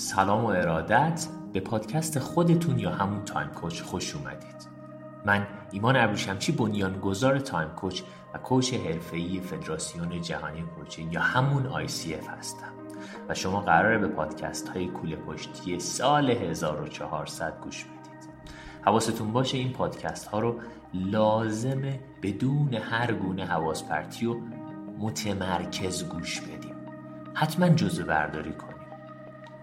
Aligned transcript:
سلام 0.00 0.44
و 0.44 0.48
ارادت 0.48 1.26
به 1.52 1.60
پادکست 1.60 2.18
خودتون 2.18 2.78
یا 2.78 2.90
همون 2.90 3.24
Time 3.24 3.48
Coach 3.48 3.82
خوش 3.82 4.16
اومدید. 4.16 4.68
من 5.26 5.46
ایمان 5.72 5.96
ابروشمچی 5.96 6.52
بنیانگذار 6.52 7.38
Time 7.38 7.68
Coach 7.68 8.02
و 8.34 8.38
کوچ 8.38 8.74
حرفه‌ای 8.74 9.40
فدراسیون 9.40 10.22
جهانی 10.22 10.62
کوچینگ 10.62 11.12
یا 11.12 11.20
همون 11.20 11.86
ICF 11.86 12.28
هستم. 12.38 12.72
و 13.28 13.34
شما 13.34 13.60
قراره 13.60 13.98
به 13.98 14.08
پادکست 14.08 14.68
های 14.68 14.86
کوله 14.86 15.16
پشتی 15.16 15.80
سال 15.80 16.30
1400 16.30 17.60
گوش 17.60 17.84
بدید. 17.84 18.30
حواستون 18.82 19.32
باشه 19.32 19.58
این 19.58 19.72
پادکست 19.72 20.26
ها 20.26 20.40
رو 20.40 20.60
لازمه 20.94 22.00
بدون 22.22 22.74
هر 22.74 23.12
گونه 23.12 23.44
حواس 23.44 23.84
پرتی 23.84 24.26
و 24.26 24.36
متمرکز 24.98 26.04
گوش 26.04 26.40
بدیم. 26.40 26.74
حتما 27.34 27.68
جزوه 27.68 28.04
برداری 28.04 28.52
کنید. 28.52 28.77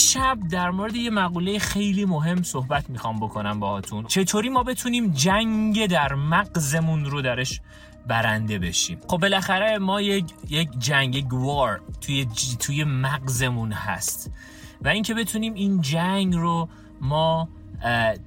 امشب 0.00 0.38
در 0.50 0.70
مورد 0.70 0.96
یه 0.96 1.10
مقوله 1.10 1.58
خیلی 1.58 2.04
مهم 2.04 2.42
صحبت 2.42 2.90
می‌خوام 2.90 3.20
بکنم 3.20 3.60
باهاتون. 3.60 4.06
چطوری 4.06 4.48
ما 4.48 4.62
بتونیم 4.62 5.10
جنگ 5.12 5.86
در 5.86 6.14
مغزمون 6.14 7.04
رو 7.04 7.22
درش 7.22 7.60
برنده 8.06 8.58
بشیم؟ 8.58 8.98
خب 9.08 9.16
بالاخره 9.16 9.78
ما 9.78 10.00
یک 10.00 10.24
یک 10.48 10.68
جنگ 10.78 11.14
یک 11.14 11.26
وار 11.30 11.80
توی 12.00 12.26
توی 12.58 12.84
مغزمون 12.84 13.72
هست. 13.72 14.30
و 14.82 14.88
اینکه 14.88 15.14
بتونیم 15.14 15.54
این 15.54 15.80
جنگ 15.80 16.34
رو 16.34 16.68
ما 17.00 17.48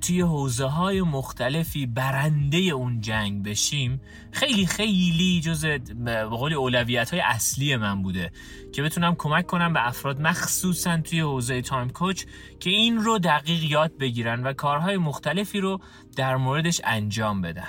توی 0.01 0.21
حوزه 0.21 0.65
های 0.65 1.01
مختلفی 1.01 1.85
برنده 1.85 2.57
اون 2.57 3.01
جنگ 3.01 3.43
بشیم 3.43 4.01
خیلی 4.31 4.65
خیلی 4.65 5.41
جز 5.41 5.65
به 5.95 6.23
قول 6.23 6.53
اولویت 6.53 7.11
های 7.11 7.19
اصلی 7.19 7.75
من 7.75 8.01
بوده 8.01 8.31
که 8.73 8.83
بتونم 8.83 9.15
کمک 9.15 9.45
کنم 9.45 9.73
به 9.73 9.87
افراد 9.87 10.21
مخصوصا 10.21 10.97
توی 10.97 11.19
حوزه 11.19 11.61
تایم 11.61 11.89
کوچ 11.89 12.23
که 12.59 12.69
این 12.69 12.97
رو 12.97 13.19
دقیق 13.19 13.63
یاد 13.63 13.97
بگیرن 13.97 14.43
و 14.43 14.53
کارهای 14.53 14.97
مختلفی 14.97 15.59
رو 15.59 15.81
در 16.15 16.35
موردش 16.35 16.81
انجام 16.83 17.41
بدن. 17.41 17.67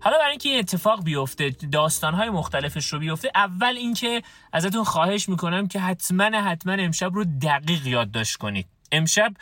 حالا 0.00 0.18
برای 0.18 0.30
اینکه 0.30 0.48
این 0.48 0.58
اتفاق 0.58 1.04
بیفته 1.04 1.50
داستانهای 1.72 2.30
مختلفش 2.30 2.86
رو 2.86 2.98
بیفته 2.98 3.30
اول 3.34 3.76
اینکه 3.76 4.22
ازتون 4.52 4.84
خواهش 4.84 5.28
می‌کنم 5.28 5.68
که 5.68 5.80
حتما 5.80 6.24
حتما 6.24 6.72
امشب 6.72 7.14
رو 7.14 7.24
دقیق 7.24 7.86
یادداشت 7.86 8.36
کنید. 8.36 8.66
امشب 8.92 9.32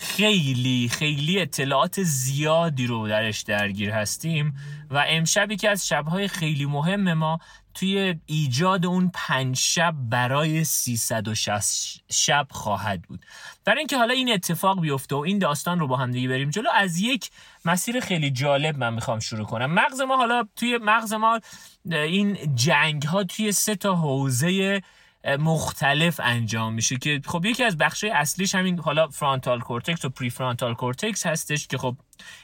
خیلی 0.00 0.88
خیلی 0.92 1.40
اطلاعات 1.40 2.02
زیادی 2.02 2.86
رو 2.86 3.08
درش 3.08 3.40
درگیر 3.42 3.90
هستیم 3.90 4.54
و 4.90 5.04
امشبی 5.08 5.56
که 5.56 5.70
از 5.70 5.88
شبهای 5.88 6.28
خیلی 6.28 6.66
مهم 6.66 7.12
ما 7.12 7.38
توی 7.74 8.14
ایجاد 8.26 8.86
اون 8.86 9.10
پنج 9.14 9.56
شب 9.56 9.94
برای 9.96 10.64
360 10.64 12.04
شب 12.10 12.46
خواهد 12.50 13.02
بود. 13.02 13.26
برای 13.64 13.78
اینکه 13.78 13.98
حالا 13.98 14.14
این 14.14 14.32
اتفاق 14.32 14.80
بیفته 14.80 15.16
و 15.16 15.18
این 15.18 15.38
داستان 15.38 15.78
رو 15.78 15.86
با 15.86 15.96
هم 15.96 16.10
دیگه 16.10 16.28
بریم 16.28 16.50
جلو 16.50 16.70
از 16.74 16.98
یک 16.98 17.30
مسیر 17.64 18.00
خیلی 18.00 18.30
جالب 18.30 18.78
من 18.78 18.94
می‌خوام 18.94 19.18
شروع 19.18 19.46
کنم. 19.46 19.72
مغز 19.72 20.00
ما 20.00 20.16
حالا 20.16 20.48
توی 20.56 20.78
مغز 20.82 21.12
ما 21.12 21.40
این 21.84 22.54
جنگ 22.54 23.02
ها 23.02 23.24
توی 23.24 23.52
سه 23.52 23.74
تا 23.74 23.94
حوزه 23.94 24.82
مختلف 25.24 26.20
انجام 26.22 26.72
میشه 26.72 26.96
که 26.96 27.20
خب 27.26 27.44
یکی 27.44 27.64
از 27.64 27.78
بخش 27.78 28.04
اصلیش 28.04 28.54
همین 28.54 28.78
حالا 28.78 29.08
frontal 29.08 29.60
cortex 29.60 30.04
و 30.04 30.08
prefrontal 30.08 30.74
cortex 30.74 31.26
هستش 31.26 31.66
که 31.66 31.78
خب 31.78 31.96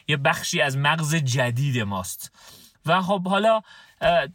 یه 0.08 0.16
بخشی 0.16 0.60
از 0.60 0.76
مغز 0.76 1.14
جدید 1.14 1.78
ماست. 1.78 2.32
و 2.86 3.02
خب 3.02 3.28
حالا 3.28 3.62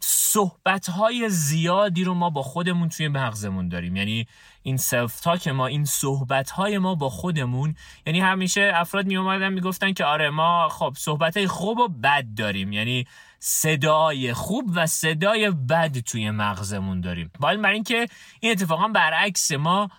صحبت 0.00 0.88
های 0.88 1.28
زیادی 1.28 2.04
رو 2.04 2.14
ما 2.14 2.30
با 2.30 2.42
خودمون 2.42 2.88
توی 2.88 3.08
مغزمون 3.08 3.68
داریم. 3.68 3.96
یعنی 3.96 4.26
این 4.62 4.76
self-talk 4.76 5.48
ما 5.48 5.66
این 5.66 5.84
صحبت 5.84 6.50
های 6.50 6.78
ما 6.78 6.94
با 6.94 7.10
خودمون. 7.10 7.74
یعنی 8.06 8.20
همیشه 8.20 8.72
افراد 8.74 9.06
می 9.06 9.16
اومدن 9.16 9.52
می‌گفتن 9.52 9.92
که 9.92 10.04
آره 10.04 10.30
ما 10.30 10.68
خب 10.68 10.94
صحبت 10.98 11.36
های 11.36 11.46
خوب 11.46 11.78
و 11.78 11.88
بد 11.88 12.24
داریم. 12.36 12.72
یعنی 12.72 13.06
صدای 13.44 14.32
خوب 14.32 14.70
و 14.74 14.86
صدای 14.86 15.50
بد 15.50 15.98
توی 15.98 16.30
مغزمون 16.30 17.00
داریم. 17.00 17.30
باید 17.40 17.62
برای 17.62 17.74
اینکه 17.74 18.08
این 18.40 18.52
اتفاقا 18.52 18.88
برعکس 18.88 19.52
ما 19.52 19.90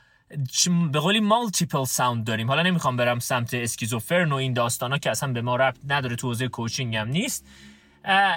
به 0.92 1.00
قولی 1.00 1.20
multiple 1.20 1.84
sound 1.84 2.26
داریم. 2.26 2.48
حالا 2.48 2.62
نمی‌خوام 2.62 2.98
برم 2.98 3.20
سمت 3.20 3.54
اسکیزوفرن 3.54 4.32
و 4.32 4.36
این 4.36 4.54
داستان 4.54 4.92
ها 4.92 4.98
که 4.98 5.12
اصلا 5.12 5.34
به 5.34 5.42
ما 5.42 5.56
ربط 5.56 5.78
نداره 5.88 6.16
تو 6.16 6.28
حوزه 6.28 6.48
کوچینگ 6.48 6.96
هم 6.96 7.08
نیست. 7.08 7.46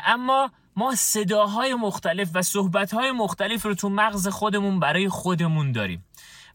اما 0.06 0.50
ما 0.76 0.94
صداهای 0.94 1.74
مختلف 1.74 2.30
و 2.34 2.42
صحبتهای 2.42 3.12
مختلف 3.12 3.62
رو 3.62 3.74
تو 3.74 3.88
مغز 3.88 4.28
خودمون 4.28 4.80
برای 4.80 5.08
خودمون 5.08 5.72
داریم. 5.72 6.04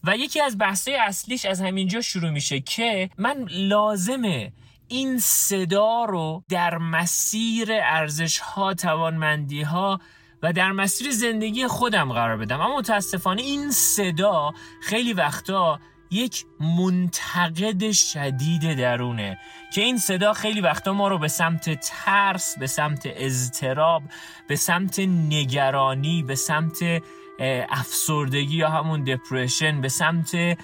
و 0.04 0.18
یکی 0.18 0.42
از 0.42 0.58
بحثای 0.58 0.96
اصلیش 0.96 1.46
از 1.46 1.62
همینجا 1.62 2.02
شروع 2.02 2.30
میشه 2.30 2.60
که 2.60 3.10
من 3.18 3.46
لازمه 3.50 4.52
این 4.92 5.20
صدا 5.20 6.06
رو 6.06 6.44
در 6.50 6.78
مسیر 6.78 7.70
ارزش 7.72 8.40
ها 8.40 8.74
توانمندی 8.74 9.62
ها 9.62 10.00
و 10.44 10.54
در 10.54 10.72
مسیر 10.72 11.12
زندگی 11.12 11.68
خودم 11.68 12.14
قرار 12.14 12.38
بدم. 12.38 12.62
اما 12.62 12.78
متاسفانه 12.78 13.42
این 13.42 13.72
صدا 13.72 14.54
خیلی 14.82 15.14
وقتا 15.14 15.80
یک 16.12 16.46
منتقد 16.60 17.92
شدید 17.92 18.78
درونه 18.78 19.40
که 19.74 19.82
این 19.82 19.98
صدا 19.98 20.34
خیلی 20.34 20.62
وقتا 20.62 20.94
ما 20.94 21.08
رو 21.08 21.18
به 21.18 21.28
سمت 21.28 21.80
ترس 21.80 22.58
به 22.60 22.68
سمت 22.68 23.02
اضطراب 23.06 24.04
به 24.48 24.56
سمت 24.56 25.00
نگرانی 25.00 26.24
به 26.24 26.36
سمت 26.36 26.84
افسردگی 27.70 28.58
یا 28.58 28.70
همون 28.70 29.04
دپرشن 29.04 29.82
به 29.82 29.90
سمت 29.90 30.58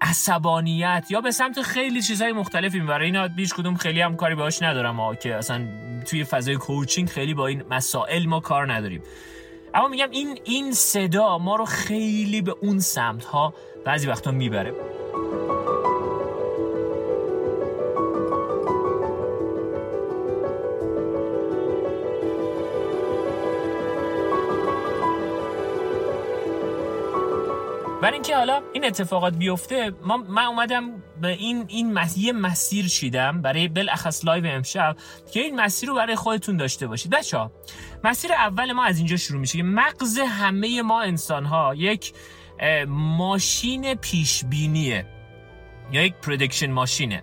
عصبانیت 0.00 1.06
یا 1.10 1.20
به 1.20 1.30
سمت 1.30 1.62
خیلی 1.62 2.02
چیزهای 2.02 2.32
مختلفی 2.32 2.80
برای 2.80 3.06
اینا 3.06 3.28
بیش 3.28 3.52
کدوم 3.52 3.74
خیلی 3.74 4.00
هم 4.00 4.16
کاری 4.16 4.34
باهاش 4.34 4.62
ندارم 4.62 5.00
ها 5.00 5.14
که 5.14 5.34
اصلا 5.34 5.66
توی 6.06 6.24
فضای 6.24 6.56
کوچینگ 6.56 7.08
خیلی 7.08 7.34
با 7.34 7.46
این 7.46 7.62
مسائل 7.70 8.26
ما 8.26 8.40
کار 8.40 8.72
نداریم. 8.72 9.02
اما 9.74 9.88
میگم 9.88 10.10
این 10.10 10.38
این 10.44 10.72
صدا 10.72 11.38
ما 11.38 11.56
رو 11.56 11.64
خیلی 11.64 12.42
به 12.42 12.54
اون 12.60 12.78
سمت 12.78 13.24
ها 13.24 13.54
بعضی 13.84 14.08
وقتا 14.08 14.30
می‌بره. 14.30 14.99
برای 28.02 28.14
اینکه 28.14 28.36
حالا 28.36 28.62
این 28.72 28.84
اتفاقات 28.84 29.34
بیفته 29.34 29.92
ما 30.02 30.16
من 30.16 30.44
اومدم 30.44 31.02
به 31.20 31.28
این 31.28 31.64
این 31.68 31.98
یه 32.16 32.32
مسیر 32.32 32.86
چیدم 32.86 33.42
برای 33.42 33.68
بالاخص 33.68 34.24
live 34.24 34.46
امشب 34.46 34.96
که 35.32 35.40
این 35.40 35.60
مسیر 35.60 35.88
رو 35.88 35.94
برای 35.94 36.16
خودتون 36.16 36.56
داشته 36.56 36.86
باشید. 36.86 37.12
بچه 37.12 37.38
ها 37.38 37.52
مسیر 38.04 38.32
اول 38.32 38.72
ما 38.72 38.84
از 38.84 38.98
اینجا 38.98 39.16
شروع 39.16 39.40
میشه 39.40 39.58
که 39.58 39.64
مغز 39.64 40.18
همه 40.18 40.82
ما 40.82 41.00
انسان 41.02 41.44
ها 41.44 41.74
یک 41.74 42.12
ماشین 42.88 43.94
پیشبینیه 43.94 45.06
یا 45.92 46.04
یک 46.04 46.14
prediction 46.14 46.70
machine 46.70 47.10
ه. 47.10 47.22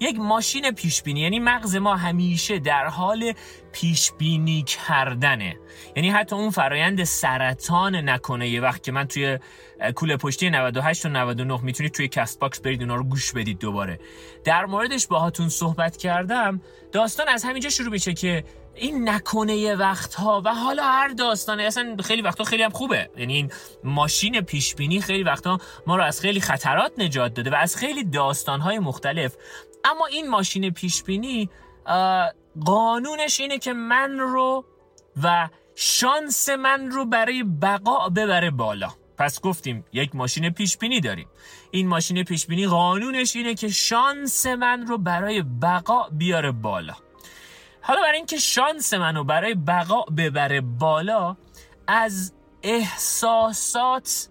یک 0.00 0.18
ماشین 0.18 0.70
پیشبینی 0.70 1.20
یعنی 1.20 1.38
مغز 1.38 1.76
ما 1.76 1.96
همیشه 1.96 2.58
در 2.58 2.86
حال 2.86 3.32
پیشبینی 3.72 4.62
کردنه. 4.62 5.56
یعنی 5.96 6.10
حتی 6.10 6.36
اون 6.36 6.50
فرایند 6.50 7.04
سرطان 7.04 7.96
نکنه. 7.96 8.48
یه 8.48 8.60
وقت 8.60 8.82
که 8.82 8.92
من 8.92 9.04
توی 9.04 9.38
کوله 9.94 10.16
پشتی 10.16 10.50
98 10.50 11.06
و 11.06 11.08
99 11.08 11.60
می‌تونید 11.62 11.92
توی 11.92 12.08
Castbox 12.08 12.60
برید 12.60 12.80
اونا 12.82 12.94
رو 12.94 13.04
گوش 13.04 13.32
بدید 13.32 13.58
دوباره. 13.58 13.98
در 14.44 14.64
موردش 14.64 15.06
باهاتون 15.06 15.48
صحبت 15.48 15.96
کردم. 15.96 16.60
داستان 16.92 17.28
از 17.28 17.44
همینجا 17.44 17.70
شروع 17.70 17.90
میشه 17.90 18.14
که 18.14 18.44
این 18.74 19.08
نکنه 19.08 19.74
وقتها 19.74 20.42
و 20.44 20.54
حالا 20.54 20.82
هر 20.82 21.08
داستانه. 21.08 21.62
اصلا 21.62 21.96
خیلی 22.04 22.22
وقتا 22.22 22.44
خیلی 22.44 22.62
هم 22.62 22.70
خوبه. 22.70 23.10
یعنی 23.16 23.34
این 23.34 23.50
ماشین 23.84 24.40
پیشبینی 24.40 25.00
خیلی 25.00 25.22
وقتا 25.22 25.58
ما 25.86 25.96
رو 25.96 26.02
از 26.02 26.20
خیلی 26.20 26.40
خطرات 26.40 26.92
نجات 26.98 27.34
داده 27.34 27.50
و 27.50 27.54
از 27.54 27.76
خیلی 27.76 28.04
داستانهای 28.04 28.78
مختلف 28.78 29.36
اما 29.84 30.06
این 30.06 30.28
ماشین 30.28 30.70
پیشبینی 30.70 31.50
قانونش 32.64 33.40
اینه 33.40 33.58
که 33.58 33.72
من 33.72 34.18
رو 34.18 34.64
و 35.22 35.48
شانس 35.74 36.48
من 36.48 36.90
رو 36.90 37.04
برای 37.04 37.42
بقا 37.42 38.08
ببره 38.08 38.50
بالا. 38.50 38.88
پس 39.18 39.40
گفتیم 39.40 39.84
یک 39.92 40.16
ماشین 40.16 40.50
پیش 40.50 40.78
بینی 40.78 41.00
داریم. 41.00 41.28
این 41.70 41.88
ماشین 41.88 42.24
پیش 42.24 42.46
بینی 42.46 42.66
قانونش 42.66 43.36
اینه 43.36 43.54
که 43.54 43.68
شانس 43.68 44.46
من 44.46 44.86
رو 44.86 44.98
برای 44.98 45.42
بقا 45.42 46.08
بیاره 46.08 46.52
بالا. 46.52 46.94
حالا 47.80 48.00
برای 48.00 48.16
اینکه 48.16 48.36
شانس 48.36 48.94
منو 48.94 49.24
برای 49.24 49.54
بقا 49.54 50.02
ببره 50.02 50.60
بالا 50.60 51.36
از 51.86 52.32
احساسات 52.62 54.28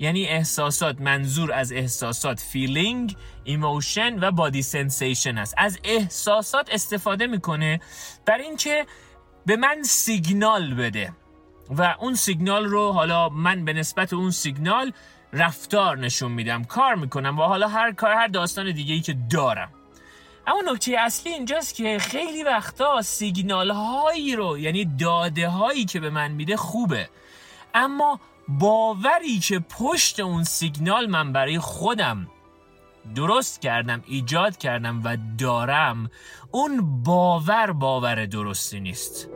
یعنی 0.00 0.26
احساسات 0.26 1.00
منظور 1.00 1.52
از 1.52 1.72
احساسات 1.72 2.40
فیلینگ 2.40 3.16
emotion 3.44 4.18
و 4.20 4.30
body 4.30 4.62
sensation 4.62 5.38
است. 5.38 5.54
از 5.58 5.78
احساسات 5.84 6.68
استفاده 6.72 7.26
می‌کنه 7.26 7.80
برای 8.26 8.44
اینکه 8.44 8.86
به 9.46 9.56
من 9.56 9.82
سیگنال 9.82 10.74
بده 10.74 11.12
و 11.70 11.96
اون 12.00 12.14
سیگنال 12.14 12.64
رو 12.64 12.92
حالا 12.92 13.28
من 13.28 13.64
به 13.64 13.72
نسبت 13.72 14.12
اون 14.12 14.30
سیگنال 14.30 14.92
رفتار 15.32 15.98
نشون 15.98 16.32
میدم 16.32 16.64
کار 16.64 16.94
می‌کنم 16.94 17.38
و 17.38 17.42
حالا 17.42 17.68
هر 17.68 17.92
کار 17.92 18.14
هر 18.14 18.26
داستان 18.26 18.72
دیگه 18.72 18.94
ای 18.94 19.00
که 19.00 19.16
دارم. 19.30 19.72
اما 20.46 20.72
نکته 20.72 20.96
اصلی 20.98 21.32
اینجاست 21.32 21.74
که 21.74 21.98
خیلی 21.98 22.42
وقتا 22.42 23.02
سیگنال 23.02 23.70
هایی 23.70 24.36
رو 24.36 24.58
یعنی 24.58 24.84
داده 24.84 25.48
هایی 25.48 25.84
که 25.84 26.00
به 26.00 26.10
من 26.10 26.30
میده 26.30 26.56
خوبه. 26.56 27.08
اما 27.74 28.20
باوری 28.58 29.38
که 29.38 29.58
پشت 29.58 30.20
اون 30.20 30.44
سیگنال 30.44 31.06
من 31.06 31.32
برای 31.32 31.58
خودم 31.58 32.28
درست 33.14 33.60
کردم 33.60 34.02
ایجاد 34.06 34.56
کردم 34.56 35.00
و 35.04 35.16
دارم 35.38 36.10
اون 36.50 37.02
باور 37.02 37.72
باور 37.72 38.26
درستی 38.26 38.80
نیست. 38.80 39.28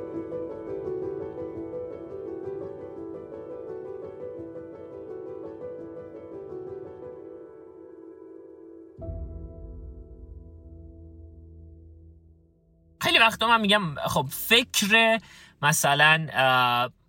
خیلی 13.00 13.18
وقتا 13.18 13.46
من 13.46 13.60
میگم 13.60 13.94
خب 13.94 14.26
فکر 14.30 15.20
مثلا 15.62 16.26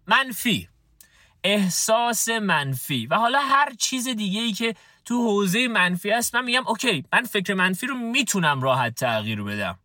منفی. 0.08 0.70
احساس 1.46 2.30
منفی. 2.30 3.08
و 3.08 3.16
حالا 3.16 3.40
هر 3.40 3.74
چیز 3.80 4.08
دیگه 4.08 4.42
ای 4.42 4.52
که 4.52 4.76
تو 5.06 5.24
حوزه 5.24 5.68
منفی 5.68 6.12
است 6.12 6.36
من 6.36 6.44
میگم 6.44 6.68
اوکی 6.68 7.04
من 7.14 7.24
فکر 7.24 7.54
منفی 7.54 7.88
رو 7.88 7.96
می‌تونم 7.96 8.62
راحت 8.62 8.96
تغییر 8.96 9.44
بدم. 9.44 9.80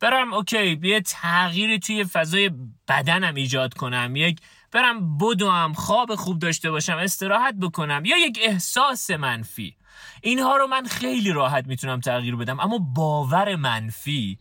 برم 0.00 0.34
اوکی 0.34 0.80
یه 0.82 1.00
تغییری 1.00 1.78
توی 1.78 2.04
فضای 2.04 2.50
بدنم 2.88 3.34
ایجاد 3.34 3.74
کنم. 3.74 4.16
یک 4.16 4.40
برم 4.72 5.18
بدوم 5.18 5.72
خواب 5.72 6.14
خوب 6.14 6.38
داشته 6.38 6.70
باشم 6.70 6.96
استراحت 6.96 7.54
بکنم. 7.54 8.02
یا 8.04 8.16
یک 8.18 8.38
احساس 8.42 9.10
منفی. 9.10 9.76
اینها 10.22 10.56
رو 10.56 10.66
من 10.66 10.84
خیلی 10.84 11.32
راحت 11.32 11.66
می‌تونم 11.66 12.00
تغییر 12.00 12.36
بدم. 12.36 12.60
اما 12.60 12.78
باور 12.78 13.56
منفی 13.56 14.38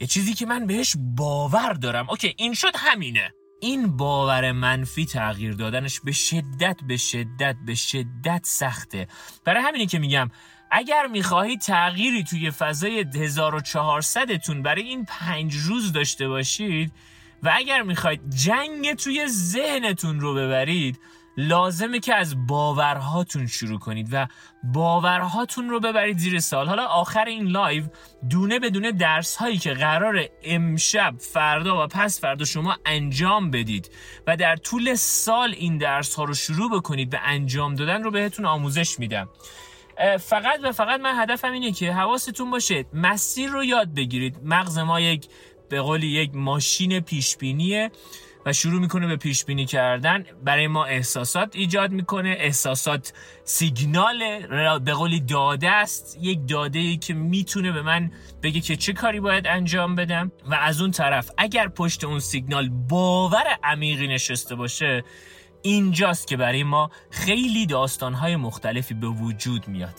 یه 0.00 0.06
چیزی 0.06 0.34
که 0.34 0.46
من 0.46 0.66
بهش 0.66 0.96
باور 0.98 1.72
دارم. 1.72 2.10
OK 2.10 2.34
این 2.38 2.54
شد 2.54 2.72
همینه. 2.76 3.32
این 3.64 3.96
باور 3.96 4.52
منفی 4.52 5.06
تغییر 5.06 5.52
دادنش 5.52 6.00
به 6.00 6.12
شدت 6.12 6.76
به 6.88 6.96
شدت 6.96 7.56
به 7.66 7.74
شدت 7.74 8.40
سخته. 8.44 9.08
برای 9.44 9.62
همینه 9.62 9.86
که 9.86 9.98
میگم 9.98 10.30
اگر 10.70 11.06
می‌خواهید 11.06 11.60
تغییری 11.60 12.24
توی 12.24 12.50
فضای 12.50 13.04
1400 13.14 14.36
تون 14.36 14.62
برای 14.62 14.82
این 14.82 15.04
پنج 15.04 15.56
روز 15.56 15.92
داشته 15.92 16.28
باشید 16.28 16.92
و 17.42 17.52
اگر 17.54 17.82
می‌خواید 17.82 18.30
جنگ 18.30 18.94
توی 18.94 19.26
ذهنتون 19.28 20.20
رو 20.20 20.34
ببرید 20.34 21.00
لازمه 21.36 22.00
که 22.00 22.14
از 22.14 22.46
باورهاتون 22.46 23.46
شروع 23.46 23.78
کنید 23.78 24.08
و 24.12 24.26
باورهاتون 24.64 25.68
رو 25.68 25.80
ببرید 25.80 26.18
زیر 26.18 26.40
سوال 26.40 26.68
حالا 26.68 26.86
آخر 26.86 27.24
این 27.24 27.46
live 27.46 27.84
دونه 28.30 28.58
بدونه 28.58 28.92
درس 28.92 29.36
هایی 29.36 29.58
که 29.58 29.74
قرار 29.74 30.28
امشب 30.42 31.14
فردا 31.18 31.84
و 31.84 31.86
پس 31.86 32.20
فردا 32.20 32.44
شما 32.44 32.76
انجام 32.86 33.50
بدید 33.50 33.90
و 34.26 34.36
در 34.36 34.56
طول 34.56 34.94
سال 34.94 35.54
این 35.58 35.78
درس 35.78 36.14
ها 36.14 36.24
رو 36.24 36.34
شروع 36.34 36.70
بکنید 36.78 37.10
به 37.10 37.20
انجام 37.24 37.74
دادن 37.74 38.02
رو 38.02 38.10
بهتون 38.10 38.46
آموزش 38.46 38.98
میدم. 38.98 39.28
فقط 40.20 40.60
و 40.62 40.72
فقط 40.72 41.00
من 41.00 41.22
هدفم 41.22 41.52
اینه 41.52 41.72
که 41.72 41.92
حواستون 41.92 42.50
باشه 42.50 42.84
مسیر 42.92 43.50
رو 43.50 43.64
یاد 43.64 43.94
بگیرید. 43.94 44.36
مغز 44.44 44.78
ما 44.78 45.00
یک 45.00 45.28
به 45.68 45.80
قولی 45.80 46.06
یک 46.06 46.30
ماشین 46.34 47.00
پیشبینیه. 47.00 47.90
و 48.46 48.52
شروع 48.52 48.80
می‌کنه 48.80 49.06
به 49.06 49.16
پیش 49.16 49.44
بینی 49.44 49.66
کردن. 49.66 50.24
برای 50.44 50.66
ما 50.66 50.84
احساسات 50.84 51.56
ایجاد 51.56 51.90
می‌کنه. 51.90 52.36
احساسات 52.38 53.12
سیگنال 53.44 54.18
به 54.78 54.92
قولی 54.92 55.20
داده 55.20 55.70
است. 55.70 56.18
یک 56.20 56.48
داده 56.48 56.78
ای 56.78 56.96
که 56.96 57.14
می‌تونه 57.14 57.72
به 57.72 57.82
من 57.82 58.10
بگه 58.42 58.60
که 58.60 58.76
چه 58.76 58.92
کاری 58.92 59.20
باید 59.20 59.46
انجام 59.46 59.94
بدم. 59.94 60.32
و 60.46 60.54
از 60.54 60.80
اون 60.80 60.90
طرف 60.90 61.30
اگر 61.38 61.68
پشت 61.68 62.04
اون 62.04 62.18
سیگنال 62.18 62.68
باور 62.68 63.44
عمیقی 63.64 64.08
نشسته 64.08 64.54
باشه 64.54 65.04
اینجاست 65.62 66.28
که 66.28 66.36
برای 66.36 66.62
ما 66.62 66.90
خیلی 67.10 67.66
داستانهای 67.66 68.36
مختلفی 68.36 68.94
به 68.94 69.06
وجود 69.06 69.68
میاد. 69.68 69.94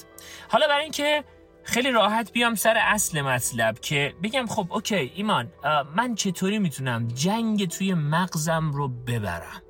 حالا 0.50 0.68
برای 0.68 0.84
اینکه 0.84 1.24
خیلی 1.68 1.92
راحت 1.92 2.32
بیام 2.32 2.56
سر 2.56 2.78
اصل 2.78 3.22
مطلب 3.22 3.80
که 3.80 4.14
بگم 4.24 4.46
خب 4.46 4.68
اوکی 4.70 5.12
ایمان 5.16 5.52
من 5.96 6.16
چطوری 6.16 6.60
می‌تونم 6.60 7.08
جنگ 7.08 7.68
توی 7.68 7.94
مغزم 7.94 8.72
رو 8.72 8.88
ببرم؟ 8.88 9.62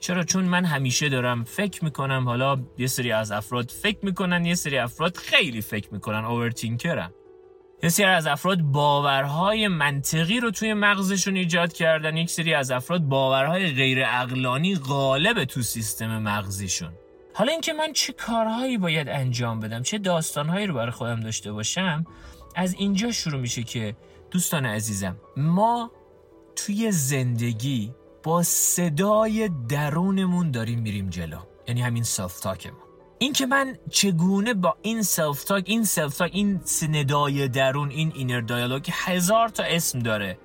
چرا؟ 0.00 0.24
چون 0.24 0.44
من 0.44 0.64
همیشه 0.64 1.08
دارم 1.08 1.44
فکر 1.44 1.84
می‌کنم 1.84 2.24
حالا 2.28 2.58
یه 2.78 2.86
سری 2.86 3.12
از 3.12 3.32
افراد 3.32 3.70
فکر 3.70 3.98
می‌کنن 4.02 4.44
یه 4.44 4.54
سری 4.54 4.78
افراد 4.78 5.16
خیلی 5.16 5.60
فکر 5.60 5.88
می‌کنن 5.92 6.24
اوورتینکرم 6.24 7.14
یه 7.82 7.88
سری 7.88 8.06
از 8.06 8.26
افراد 8.26 8.60
باورهای 8.60 9.68
منطقی 9.68 10.40
رو 10.40 10.50
توی 10.50 10.74
مغزشون 10.74 11.36
ایجاد 11.36 11.72
کردن 11.72 12.16
یک 12.16 12.30
سری 12.30 12.54
از 12.54 12.70
افراد 12.70 13.00
باورهای 13.00 13.72
غیر 13.72 14.04
اقلانی 14.06 14.74
غالب 14.76 15.44
تو 15.44 15.62
سیستم 15.62 16.18
مغزیشون. 16.18 16.92
حالا 17.34 17.52
اینکه 17.52 17.72
من 17.72 17.92
چه 17.92 18.12
کارهایی 18.12 18.78
باید 18.78 19.08
انجام 19.08 19.60
بدم 19.60 19.82
چه 19.82 19.98
داستانهایی 19.98 20.66
رو 20.66 20.74
برای 20.74 20.90
خودم 20.90 21.20
داشته 21.20 21.52
باشم 21.52 22.04
از 22.54 22.74
اینجا 22.74 23.12
شروع 23.12 23.40
میشه 23.40 23.62
که 23.62 23.96
دوستان 24.30 24.66
عزیزم 24.66 25.16
ما 25.36 25.90
توی 26.56 26.92
زندگی 26.92 27.94
با 28.22 28.42
صدای 28.42 29.50
درونمون 29.68 30.50
داریم 30.50 30.80
میریم 30.80 31.10
جلو 31.10 31.38
یعنی 31.68 31.82
همین 31.82 32.02
self-talk 32.02 32.40
مون 32.40 32.80
این 33.18 33.32
که 33.32 33.46
من 33.46 33.76
چگونه 33.90 34.54
با 34.54 34.76
این 34.82 35.02
self-talk 35.02 35.64
این 35.66 35.84
self-talk 35.84 36.30
این 36.34 36.60
ندای 36.64 37.48
درون 37.48 37.90
این 37.90 38.12
inner 38.14 38.40
dialogue 38.40 38.88
هزار 38.92 39.48
تا 39.48 39.62
اسم 39.62 39.98
داره 39.98 40.38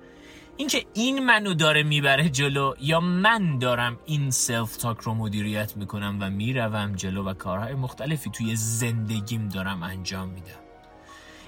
اینکه 0.56 0.84
این 0.94 1.24
منو 1.24 1.54
داره 1.54 1.82
می‌بره 1.82 2.28
جلو 2.28 2.74
یا 2.80 3.00
من 3.00 3.58
دارم 3.58 3.98
این 4.06 4.30
self-talk 4.30 4.98
رو 4.98 5.14
مدیریت 5.14 5.76
می‌کنم 5.76 6.18
و 6.20 6.30
می‌روم 6.30 6.92
جلو 6.92 7.24
و 7.24 7.34
کارهای 7.34 7.74
مختلفی 7.74 8.30
توی 8.30 8.56
زندگیم 8.56 9.48
دارم 9.48 9.82
انجام 9.82 10.28
میدم. 10.28 10.60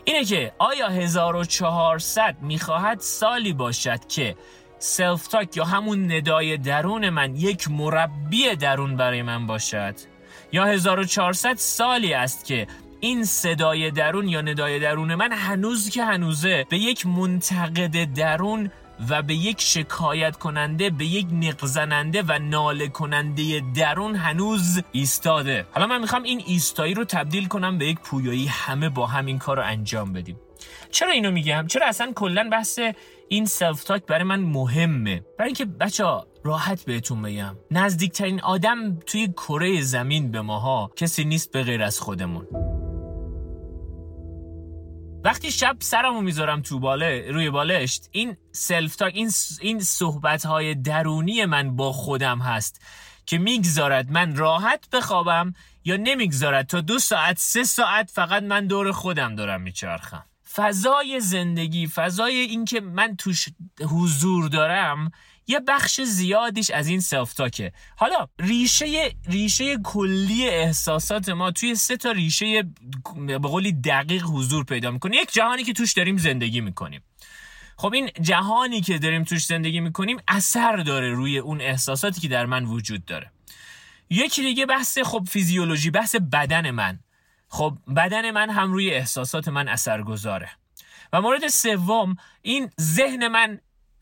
اینه 0.05 0.25
که 0.25 0.53
آیا 0.59 0.89
1400 0.89 2.37
می‌خواهد 2.43 3.01
سالی 3.01 3.53
باشد 3.53 4.07
که 4.07 4.37
self-talk 4.79 5.57
یا 5.57 5.65
همون 5.65 6.13
ندای 6.13 6.57
درون 6.57 7.09
من 7.11 7.37
یک 7.37 7.71
مربی 7.71 8.57
درون 8.57 8.97
برای 8.97 9.23
من 9.23 9.47
باشد؟ 9.47 9.95
یا 10.53 10.65
1400 10.65 11.55
سالی 11.55 12.15
است 12.15 12.45
که 12.45 12.67
این 13.01 13.25
صدای 13.25 13.91
درون 13.91 14.29
یا 14.29 14.41
ندای 14.41 14.79
درون 14.79 15.15
من 15.15 15.33
هنوز 15.33 15.91
که 15.91 16.05
هنوزه 16.05 16.67
به 16.71 16.79
یک 16.79 17.07
منتقد 17.07 18.15
درون 18.15 18.71
و 19.09 19.23
به 19.23 19.35
یک 19.35 19.61
شکایت 19.61 20.37
کننده 20.37 20.91
به 20.91 21.05
یک 21.05 21.27
نقزننده 21.33 22.23
و 22.23 22.39
ناله 22.39 22.89
کننده 22.89 23.63
درون 23.75 24.15
هنوز 24.15 24.83
ایستاده. 24.93 25.67
حالا 25.71 25.87
من 25.87 26.01
می‌خوام 26.01 26.23
این 26.23 26.43
ایستایی 26.47 26.95
رو 26.95 27.05
تبدیل 27.05 27.49
کنم 27.49 27.79
به 27.79 27.87
یک 27.87 27.99
پویایی. 28.01 28.47
همه 28.47 28.89
با 28.89 29.07
هم 29.07 29.27
این 29.27 29.39
کار 29.39 29.57
رو 29.57 29.63
انجام 29.67 30.13
بدیم. 30.13 30.37
چرا 30.91 31.11
اینو 31.11 31.31
میگم؟ 31.31 31.67
چرا 31.67 31.87
اصلا 31.87 32.13
کلا 32.13 32.49
بحث 32.53 32.81
این 33.29 33.47
self-talk 33.47 34.07
برای 34.07 34.25
من 34.25 34.41
مهمه؟ 34.41 35.23
برای 35.39 35.49
اینکه 35.49 35.65
بچه 35.65 35.97
ها 35.97 36.05
راحت 36.45 36.85
بهتون 36.85 37.23
بگم. 37.23 37.57
نزدیکترین 37.71 38.41
آدم 38.41 38.99
توی 39.07 39.29
کره 39.29 39.83
زمین 39.83 40.31
به 40.31 40.41
ماها 40.41 40.91
کسی 40.97 41.25
نیست 41.25 41.53
به 41.53 41.63
غیر 41.63 41.83
از 41.83 42.01
خودمون. 42.01 42.47
وقتی 45.29 45.53
شب 45.53 45.77
سرمو 45.81 46.21
می‌ذارم 46.21 46.63
تو 46.63 46.79
باله 46.79 47.31
روی 47.31 47.51
بالشت 47.51 48.09
این 48.13 48.37
self-talk 48.53 49.13
این 49.15 49.31
این 49.61 49.81
صحبت 49.81 50.47
های 50.47 50.75
درونی 50.75 51.45
من 51.45 51.77
با 51.77 51.93
خودم 51.93 52.39
هست 52.39 52.81
که 53.27 53.39
می‌گذارد 53.39 54.11
من 54.11 54.37
راحت 54.37 54.89
بخوابم 54.93 55.55
یا 55.85 55.97
نمی‌گذارد. 55.97 56.67
تا 56.67 56.81
دو 56.81 56.99
ساعت 56.99 57.39
سه 57.39 57.65
ساعت 57.65 58.11
فقط 58.11 58.43
من 58.43 58.67
دور 58.67 58.93
خودم 58.93 59.35
دارم 59.35 59.63
میچرخم. 59.63 60.25
فضای 60.55 61.21
زندگی 61.21 61.87
فضای 61.87 62.35
اینکه 62.35 62.81
من 62.81 63.17
توش 63.17 63.49
حضور 63.81 64.49
دارم 64.49 65.11
یه 65.49 65.61
بخش 65.61 66.01
زیادیش 66.01 66.71
از 66.71 66.89
این 66.89 67.01
سلف 67.01 67.33
تاکه 67.33 67.73
حالا 67.97 68.29
ریشه 68.39 69.15
ریشه 69.27 69.79
کلی 69.79 70.49
احساسات 70.49 71.29
ما 71.29 71.51
توی 71.51 71.75
سه 71.75 71.97
تا 71.97 72.11
ریشه 72.11 72.65
به 73.27 73.39
قولی 73.39 73.73
دقیق 73.73 74.25
حضور 74.25 74.65
پیدا 74.65 74.91
می‌کنه. 74.91 75.17
یک 75.17 75.33
جهانی 75.33 75.65
که 75.65 75.73
توش 75.73 75.93
داریم 75.93 76.17
زندگی 76.17 76.61
می‌کنیم. 76.61 77.03
خب 77.77 77.95
این 77.95 78.11
جهانی 78.21 78.81
که 78.81 78.99
داریم 78.99 79.25
توش 79.25 79.45
زندگی 79.45 79.81
می‌کنیم 79.81 80.17
اثر 80.29 80.77
داره 80.77 81.11
روی 81.11 81.39
اون 81.39 81.61
احساساتی 81.61 82.21
که 82.21 82.29
در 82.29 82.47
من 82.47 82.65
وجود 82.65 83.05
داره. 83.05 83.31
یکی 84.11 84.43
دیگه 84.43 84.67
بحث 84.67 84.99
خب 84.99 85.29
فیزیولوژی 85.31 85.91
بحث 85.91 86.15
بدن 86.15 86.71
من. 86.71 86.99
خب 87.49 87.79
بدن 87.97 88.31
من 88.31 88.51
هم 88.51 88.73
روی 88.73 88.91
احساسات 88.91 89.49
من 89.49 89.69
اثر 89.69 90.03
گذاره 90.03 90.51
و 91.13 91.21
مورد 91.21 91.49
سوم 91.49 92.17
این 92.43 92.71
ذهن 92.81 93.29
من 93.29 93.61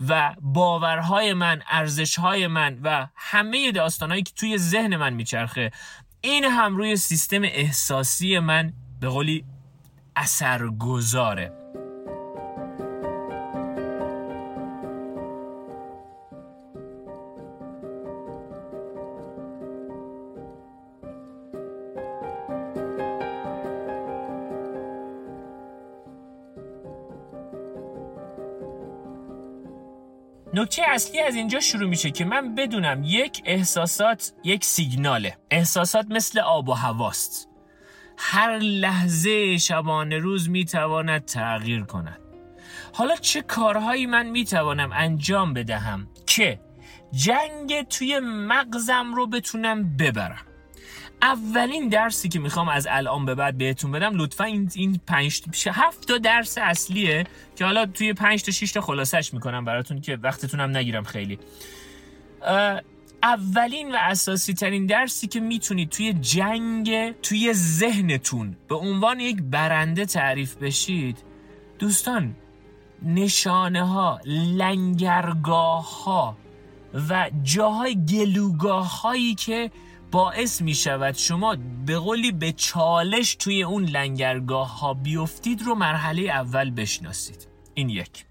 و 0.09 0.35
باورهای 0.41 1.33
من 1.33 1.63
ارزشهای 1.71 2.47
من 2.47 2.79
و 2.83 3.09
همه 3.15 3.73
داستانهایی 3.73 4.23
که 4.23 4.33
توی 4.37 4.59
ذهن 4.59 4.97
من 4.97 5.13
میچرخه 5.13 5.71
این 6.21 6.45
هم 6.45 6.77
روی 6.77 6.97
سیستم 6.97 7.43
احساسی 7.43 8.39
من 8.39 8.73
به 9.01 9.09
قولی 9.09 9.45
اثر 10.17 10.67
نکته 30.57 30.83
اصلی 30.89 31.21
از 31.21 31.35
اینجا 31.35 31.61
شروع 31.61 31.89
میشه 31.89 32.11
که 32.11 32.25
من 32.25 32.55
بدونم 32.55 33.03
یک 33.05 33.43
احساسات 33.45 34.33
یک 34.45 34.65
سیگناله. 34.65 35.37
احساسات 35.51 36.07
مثل 36.11 36.39
آب 36.39 36.69
و 36.69 36.73
هواست. 36.73 37.49
هر 38.19 38.59
لحظه 38.59 39.59
شبانه 39.59 40.19
روز 40.19 40.51
می‌تواند 40.51 41.25
تغییر 41.25 41.83
کند. 41.85 42.21
حالا 42.93 43.17
چه 43.17 43.43
کارهایی 43.43 44.07
من 44.07 44.27
می‌توانم 44.27 44.93
انجام 44.93 45.55
بدهم 45.55 46.09
که 46.27 46.61
جنگ 47.13 47.83
توی 47.83 48.21
مغزم 48.23 49.15
رو 49.15 49.27
بتونم 49.27 49.97
ببرم؟ 49.97 50.47
اولین 51.27 51.89
درسی 51.89 52.29
که 52.29 52.39
می‌خوام 52.39 52.69
از 52.69 52.87
الان 52.91 53.25
به 53.25 53.35
بعد 53.35 53.59
بهتون 53.59 53.93
بدم 53.93 54.17
لطفا 54.17 54.45
این 54.45 54.71
این 54.75 55.01
5 55.07 55.43
هفت 55.73 56.09
تا 56.09 56.19
درس 56.19 56.59
اصلیه 56.59 57.25
که 57.57 57.65
حالا 57.65 57.87
توی 57.87 58.13
5 58.13 58.43
تا 58.43 58.53
6 58.53 58.73
تا 58.73 58.81
خلاصش 58.81 59.35
می‌کنم 59.35 59.65
براتون 59.65 60.01
که 60.01 60.19
وقتتونم 60.23 60.77
نگیرم 60.77 61.05
خیلی. 61.05 61.39
اولین 63.23 63.93
و 63.93 63.99
اساسی 64.01 64.55
ترین 64.55 64.87
درسی 64.87 65.27
که 65.27 65.41
می‌تونید 65.41 65.91
توی 65.91 66.13
جنگ 66.13 67.15
توی 67.23 67.53
ذهنتون 67.53 68.57
به 68.69 68.75
عنوان 68.75 69.21
یک 69.21 69.43
برنده 69.43 70.07
تعریف 70.07 70.55
بشید 70.55 71.19
دوستان 71.79 72.35
نشانه 73.03 73.87
ها 73.87 74.21
لنگرگاه 74.25 76.05
ها 76.05 76.37
و 77.11 77.31
جاهای 77.43 78.05
گلوگاه 78.05 79.01
هایی 79.01 79.35
که 79.35 79.71
باعث 80.17 80.63
می 80.63 80.75
شود 80.75 81.15
شما 81.15 81.57
به 81.87 81.99
قولی 81.99 82.33
به 82.33 82.53
چالش 82.53 83.35
توی 83.35 83.63
اون 83.63 83.85
لنگرگاه 83.85 84.81
ها 84.81 84.95
بیفتید 84.95 85.63
رو 85.63 85.75
مرحله 85.75 86.23
اول 86.23 86.71
بشناسید. 86.71 87.49
این 87.75 87.89
یک. 87.89 88.25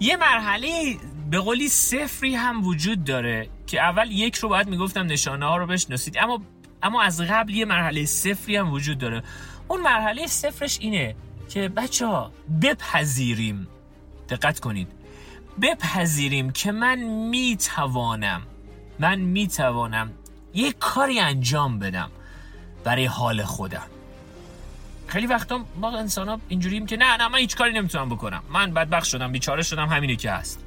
یه 0.00 0.16
مرحله 0.16 0.96
به 1.30 1.38
قولی 1.38 1.68
صفری 1.68 2.34
هم 2.34 2.66
وجود 2.66 3.04
داره 3.04 3.48
که 3.66 3.80
اول 3.80 4.10
یک 4.10 4.36
رو 4.36 4.48
باید 4.48 4.68
می‌گفتم 4.68 5.06
نشانه 5.06 5.46
ها 5.46 5.56
رو 5.56 5.66
بشناسید 5.66 6.18
اما 6.18 6.42
اما 6.82 7.02
از 7.02 7.20
قبل 7.20 7.54
یه 7.54 7.64
مرحله 7.64 8.04
صفری 8.04 8.56
هم 8.56 8.72
وجود 8.72 8.98
داره. 8.98 9.22
اون 9.70 9.80
مرحله 9.80 10.26
صفرش 10.26 10.78
اینه 10.80 11.14
که 11.48 11.68
بچه 11.68 12.06
ها 12.06 12.32
بپذیریم. 12.62 13.68
دقت 14.28 14.60
کنید. 14.60 14.88
بپذیریم 15.62 16.50
که 16.50 16.72
من 16.72 16.98
می‌توانم 17.30 18.42
من 18.98 19.18
می‌توانم 19.18 20.12
یه 20.54 20.72
کاری 20.72 21.20
انجام 21.20 21.78
بدم 21.78 22.10
برای 22.84 23.04
حال 23.04 23.42
خودم. 23.44 23.86
خیلی 25.06 25.26
وقتا 25.26 25.64
ما 25.76 25.98
انسان 25.98 26.28
ها 26.28 26.40
اینجوریم 26.48 26.86
که 26.86 26.96
نه 26.96 27.16
نه 27.16 27.28
من 27.28 27.38
هیچ 27.38 27.56
کاری 27.56 27.72
نمی‌تونم 27.72 28.08
بکنم. 28.08 28.42
من 28.48 28.74
بدبخت 28.74 29.06
شدم 29.06 29.32
بیچاره 29.32 29.62
شدم 29.62 29.86
همینه 29.86 30.16
که 30.16 30.30
هست. 30.30 30.64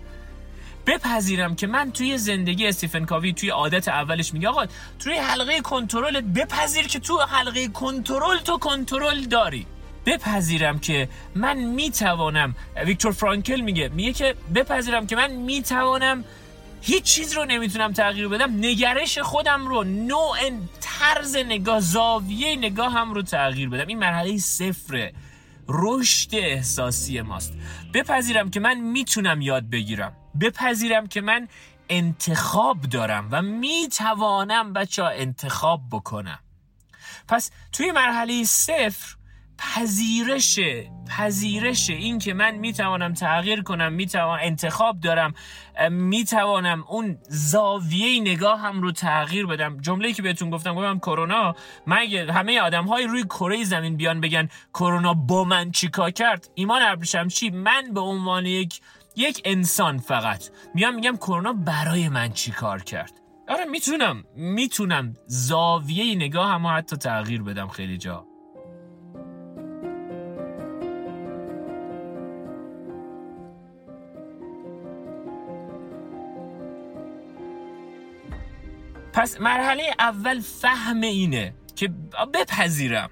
بپذیرم 0.87 1.55
که 1.55 1.67
من 1.67 1.91
توی 1.91 2.17
زندگی 2.17 2.67
استیفن 2.67 3.05
کاوی 3.05 3.33
توی 3.33 3.49
عادت 3.49 3.87
اولش 3.87 4.33
میگه 4.33 4.49
آقا 4.49 4.65
توی 4.99 5.13
حلقه 5.13 5.61
کنترلت 5.61 6.23
بپذیر 6.23 6.87
که 6.87 6.99
تو 6.99 7.19
حلقه 7.21 7.67
کنترل 7.67 8.37
تو 8.37 8.57
کنترل 8.57 9.21
داری. 9.21 9.65
بپذیرم 10.05 10.79
که 10.79 11.09
من 11.35 11.57
می‌توانم 11.57 12.55
ویکتور 12.85 13.11
فرانکل 13.11 13.61
میگه 13.61 13.89
میگه 13.89 14.13
که 14.13 14.35
بپذیرم 14.55 15.07
که 15.07 15.15
من 15.15 15.31
می‌توانم 15.31 16.23
هیچ 16.81 17.03
چیز 17.03 17.33
رو 17.33 17.45
نمی‌تونم 17.45 17.93
تغییر 17.93 18.27
بدم 18.27 18.57
نگرش 18.57 19.19
خودم 19.19 19.67
رو 19.67 19.83
نوع 19.83 20.37
طرز 20.81 21.35
نگاه 21.35 21.79
زاویه 21.79 22.55
نگاه 22.55 22.93
هم 22.93 23.13
رو 23.13 23.21
تغییر 23.21 23.69
بدم. 23.69 23.87
این 23.87 23.99
مرحله 23.99 24.37
صفره 24.37 25.13
رشد 25.69 26.35
احساسی 26.35 27.21
ماست. 27.21 27.53
بپذیرم 27.93 28.49
که 28.49 28.59
من 28.59 28.79
می‌تونم 28.79 29.41
یاد 29.41 29.69
بگیرم. 29.69 30.15
بپذیرم 30.41 31.07
که 31.07 31.21
من 31.21 31.47
انتخاب 31.89 32.81
دارم 32.81 33.27
و 33.31 33.41
می‌توانم 33.41 34.73
بچه 34.73 35.03
ها 35.03 35.09
انتخاب 35.09 35.81
بکنم. 35.91 36.39
پس 37.27 37.51
توی 37.71 37.91
مرحله 37.91 38.43
صفر 38.43 39.15
پذیرش 39.57 40.59
پذیرش 41.09 41.89
این 41.89 42.19
که 42.19 42.33
من 42.33 42.55
می‌توانم 42.55 43.13
تغییر 43.13 43.63
کنم 43.63 43.93
می‌توانم 43.93 44.39
انتخاب 44.43 44.99
دارم 44.99 45.33
می‌توانم 45.89 46.83
اون 46.87 47.17
زاویه 47.29 48.21
نگاه 48.21 48.59
هم 48.59 48.81
رو 48.81 48.91
تغییر 48.91 49.45
بدم. 49.45 49.81
جمله 49.81 50.13
که 50.13 50.21
بهتون 50.21 50.49
گفتم 50.49 50.75
گفتم 50.75 50.99
کرونا 50.99 51.55
مگه 51.87 52.33
همه 52.33 52.59
آدم 52.59 52.85
های 52.85 53.07
روی 53.07 53.23
کره 53.23 53.63
زمین 53.63 53.97
بیان 53.97 54.21
بگن 54.21 54.49
کرونا 54.73 55.13
با 55.13 55.43
من 55.43 55.71
چیکار 55.71 56.11
کرد؟ 56.11 56.49
ایمان 56.55 56.81
ابریشمچی 56.81 57.49
من 57.49 57.93
به 57.93 57.99
عنوان 57.99 58.45
یک 58.45 58.81
یک 59.15 59.41
انسان 59.45 59.97
فقط. 59.97 60.49
میام 60.75 60.95
میگم 60.95 61.17
کرونا 61.17 61.53
برای 61.53 62.09
من 62.09 62.31
چی 62.31 62.51
کار 62.51 62.83
کرد؟ 62.83 63.21
آره 63.49 63.65
می‌تونم 63.65 64.23
می‌تونم. 64.35 65.13
زاویه 65.27 66.15
نگاه 66.15 66.49
هم 66.49 66.67
حتی 66.67 66.95
تغییر 66.97 67.43
بدم 67.43 67.67
خیلی 67.67 67.97
جا. 67.97 68.27
پس 79.13 79.41
مرحله 79.41 79.83
اول 79.99 80.39
فهم 80.39 81.01
اینه 81.01 81.53
که 81.75 81.87
بپذیرم. 82.33 83.09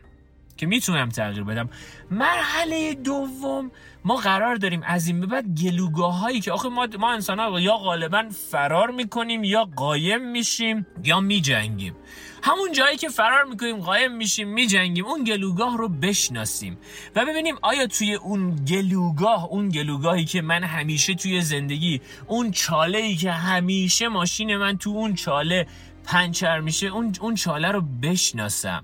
که 0.61 0.67
می‌تونم 0.67 1.09
تغییر 1.09 1.43
بدم. 1.43 1.69
مرحله 2.11 2.93
دوم 2.93 3.71
ما 4.05 4.15
قرار 4.15 4.55
داریم 4.55 4.83
از 4.85 5.07
این 5.07 5.19
به 5.19 5.25
بعد 5.25 5.45
گلوگاه 5.63 6.19
هایی 6.19 6.39
که 6.39 6.51
آخه 6.51 6.69
ما, 6.69 6.87
ما 6.99 7.11
انسان 7.11 7.39
ها 7.39 7.59
یا 7.59 7.77
غالبا 7.77 8.23
فرار 8.51 8.91
می‌کنیم 8.91 9.43
یا 9.43 9.65
قایم 9.75 10.31
میشیم 10.31 10.85
یا 11.03 11.19
میجنگیم. 11.19 11.95
همون 12.43 12.71
جایی 12.71 12.97
که 12.97 13.09
فرار 13.09 13.43
می‌کنیم 13.43 13.77
قایم 13.77 14.11
میشیم 14.11 14.47
میجنگیم 14.47 15.05
اون 15.05 15.23
گلوگاه 15.23 15.77
رو 15.77 15.89
بشناسیم 15.89 16.77
و 17.15 17.25
ببینیم 17.25 17.55
آیا 17.61 17.87
توی 17.87 18.13
اون 18.13 18.55
گلوگاه 18.55 19.45
اون 19.45 19.69
گلوگاهی 19.69 20.25
که 20.25 20.41
من 20.41 20.63
همیشه 20.63 21.13
توی 21.13 21.41
زندگی 21.41 22.01
اون 22.27 22.51
چاله 22.51 22.97
ای 22.97 23.15
که 23.15 23.31
همیشه 23.31 24.07
ماشین 24.07 24.57
من 24.57 24.77
تو 24.77 24.89
اون 24.89 25.15
چاله 25.15 25.67
پنچر 26.03 26.59
میشه 26.59 26.87
اون, 26.87 27.13
اون 27.21 27.35
چاله 27.35 27.71
رو 27.71 27.81
بشناسم 27.81 28.83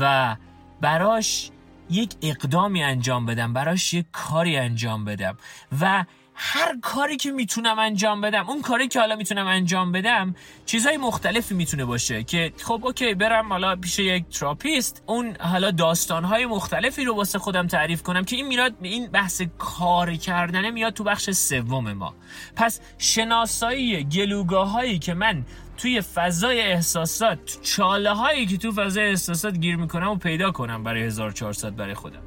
و 0.00 0.36
براش 0.80 1.50
یک 1.90 2.14
اقدامی 2.22 2.82
انجام 2.82 3.26
بدم 3.26 3.52
براش 3.52 3.94
یک 3.94 4.06
کاری 4.12 4.56
انجام 4.56 5.04
بدم 5.04 5.36
و 5.80 6.04
هر 6.38 6.78
کاری 6.82 7.16
که 7.16 7.30
می‌تونم 7.30 7.78
انجام 7.78 8.20
بدم 8.20 8.48
اون 8.48 8.62
کاری 8.62 8.88
که 8.88 9.00
حالا 9.00 9.16
می‌تونم 9.16 9.46
انجام 9.46 9.92
بدم 9.92 10.34
چیزهای 10.66 10.96
مختلفی 10.96 11.54
می‌تونه 11.54 11.84
باشه 11.84 12.24
که 12.24 12.52
خب 12.62 12.80
OK 12.84 13.14
برم 13.14 13.48
حالا 13.52 13.76
پیش 13.76 13.98
یک 13.98 14.28
تراپیست 14.28 15.02
اون 15.06 15.36
حالا 15.40 15.70
داستانهای 15.70 16.46
مختلفی 16.46 17.04
رو 17.04 17.14
واسه 17.14 17.38
خودم 17.38 17.66
تعریف 17.66 18.02
کنم 18.02 18.24
که 18.24 18.36
این 18.36 18.46
میاد 18.46 18.74
این 18.82 19.06
بحث 19.06 19.42
کار 19.58 20.14
کردنه 20.14 20.70
میاد 20.70 20.92
تو 20.92 21.04
بخش 21.04 21.30
سوم 21.30 21.92
ما. 21.92 22.14
پس 22.56 22.80
شناسایی 22.98 24.04
گلوگاه 24.04 24.70
هایی 24.70 24.98
که 24.98 25.14
من 25.14 25.44
توی 25.76 26.00
فضای 26.00 26.60
احساسات 26.60 27.58
چاله 27.62 28.10
هایی 28.10 28.46
که 28.46 28.56
تو 28.56 28.72
فضای 28.72 29.08
احساسات 29.08 29.56
گیر 29.58 29.76
می‌کنم 29.76 30.10
و 30.10 30.16
پیدا 30.16 30.50
کنم 30.50 30.82
برای 30.82 31.02
1400 31.02 31.76
برای 31.76 31.94
خودم. 31.94 32.22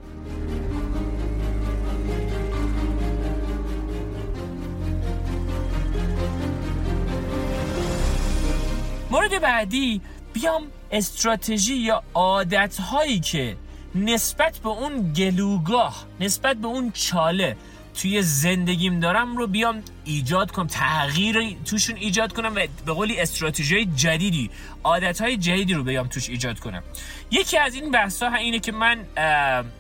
مورد 9.12 9.42
بعدی 9.42 10.02
بیام 10.34 10.64
استراتژی 10.92 11.76
یا 11.76 12.04
عادت 12.14 12.80
هایی 12.80 13.20
که 13.20 13.58
نسبت 13.96 14.58
به 14.58 14.70
اون 14.70 15.14
گلوگاه 15.14 16.06
نسبت 16.20 16.58
به 16.58 16.68
اون 16.68 16.92
چاله 16.92 17.56
توی 18.02 18.22
زندگیم 18.22 19.00
دارم 19.00 19.38
رو 19.38 19.48
بیام 19.48 19.84
ایجاد 20.06 20.52
کنم 20.52 20.68
تغییر 20.68 21.58
توشون 21.66 21.96
ایجاد 21.96 22.34
کنم 22.34 22.56
و 22.56 22.68
به 22.86 22.94
قولی 22.94 23.20
استراتژی 23.20 23.86
جدیدی 23.86 24.50
عادت 24.84 25.22
های 25.22 25.38
جدیدی 25.38 25.74
رو 25.74 25.84
بیام 25.84 26.08
توش 26.08 26.30
ایجاد 26.30 26.60
کنم. 26.60 26.84
یکی 27.32 27.58
از 27.58 27.76
این 27.76 27.92
بحث 27.92 28.24
ها 28.24 28.36
اینه 28.36 28.60
که 28.60 28.72
من 28.72 29.06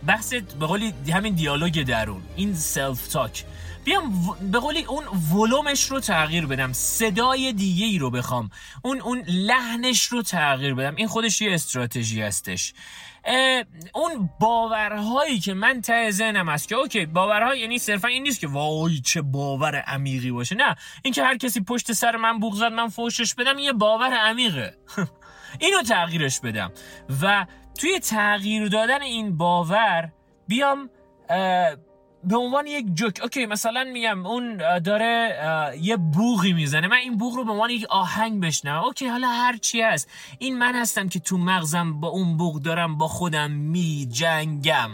بحث 0.07 0.33
به 0.33 0.65
قولی 0.65 0.93
همین 1.13 1.35
دیالوگ 1.35 1.83
درون 1.83 2.21
این 2.35 2.55
self 2.55 3.07
talk 3.07 3.45
بیام 3.83 4.37
به 4.51 4.59
قولی 4.59 4.83
اون 4.83 5.03
ولومش 5.33 5.91
رو 5.91 5.99
تغییر 5.99 6.45
بدم 6.45 6.73
صدای 6.73 7.53
دیگه 7.53 7.85
ای 7.85 7.97
رو 7.97 8.09
بخوام 8.09 8.49
اون 8.81 9.01
اون 9.01 9.23
لحنش 9.27 10.03
رو 10.03 10.21
تغییر 10.21 10.73
بدم. 10.73 10.95
این 10.95 11.07
خودش 11.07 11.41
یه 11.41 11.53
استراتژی 11.53 12.21
هستش. 12.21 12.73
اون 13.93 14.29
باورهایی 14.39 15.39
که 15.39 15.53
من 15.53 15.81
ته 15.81 16.11
ذهنم 16.11 16.49
هست 16.49 16.67
که 16.67 16.75
OK 16.75 17.05
باورها 17.05 17.55
یعنی 17.55 17.77
صرفا 17.77 18.07
این 18.07 18.23
نیست 18.23 18.39
که 18.39 18.47
وای 18.47 18.99
چه 18.99 19.21
باور 19.21 19.75
عمیقی 19.75 20.31
باشه 20.31 20.55
نه. 20.55 20.75
اینکه 21.03 21.23
هر 21.23 21.37
کسی 21.37 21.61
پشت 21.61 21.91
سر 21.91 22.15
من 22.15 22.39
بوق 22.39 22.55
زد 22.55 22.71
من 22.71 22.87
فوشش 22.87 23.35
بدم 23.35 23.59
یه 23.59 23.73
باور 23.73 24.13
عمیقه. 24.13 24.77
اینو 25.59 25.81
تغییرش 25.81 26.39
بدم. 26.39 26.71
و 27.21 27.45
توی 27.79 27.99
تغییر 27.99 28.67
دادن 28.67 29.01
این 29.01 29.37
باور 29.37 30.11
بیام 30.47 30.89
به 32.23 32.37
عنوان 32.37 32.67
یک 32.67 32.85
جوک 32.93 33.19
OK 33.23 33.45
مثلا 33.45 33.83
میگم 33.83 34.25
اون 34.25 34.57
داره 34.79 35.35
یه 35.81 35.97
بوقی 35.97 36.53
می‌زنه. 36.53 36.87
من 36.87 36.97
این 36.97 37.17
بوق 37.17 37.35
رو 37.35 37.43
به 37.43 37.51
عنوان 37.51 37.69
یک 37.69 37.85
آهنگ 37.89 38.41
بشنوم 38.41 38.83
OK 38.83 39.07
حالا 39.07 39.27
هر 39.27 39.57
چی 39.57 39.81
هست. 39.81 40.09
این 40.39 40.57
من 40.57 40.75
هستم 40.75 41.09
که 41.09 41.19
تو 41.19 41.37
مغزم 41.37 41.99
با 41.99 42.07
اون 42.07 42.37
بوق 42.37 42.61
دارم 42.61 42.97
با 42.97 43.07
خودم 43.07 43.51
می 43.51 44.07
جنگم 44.11 44.89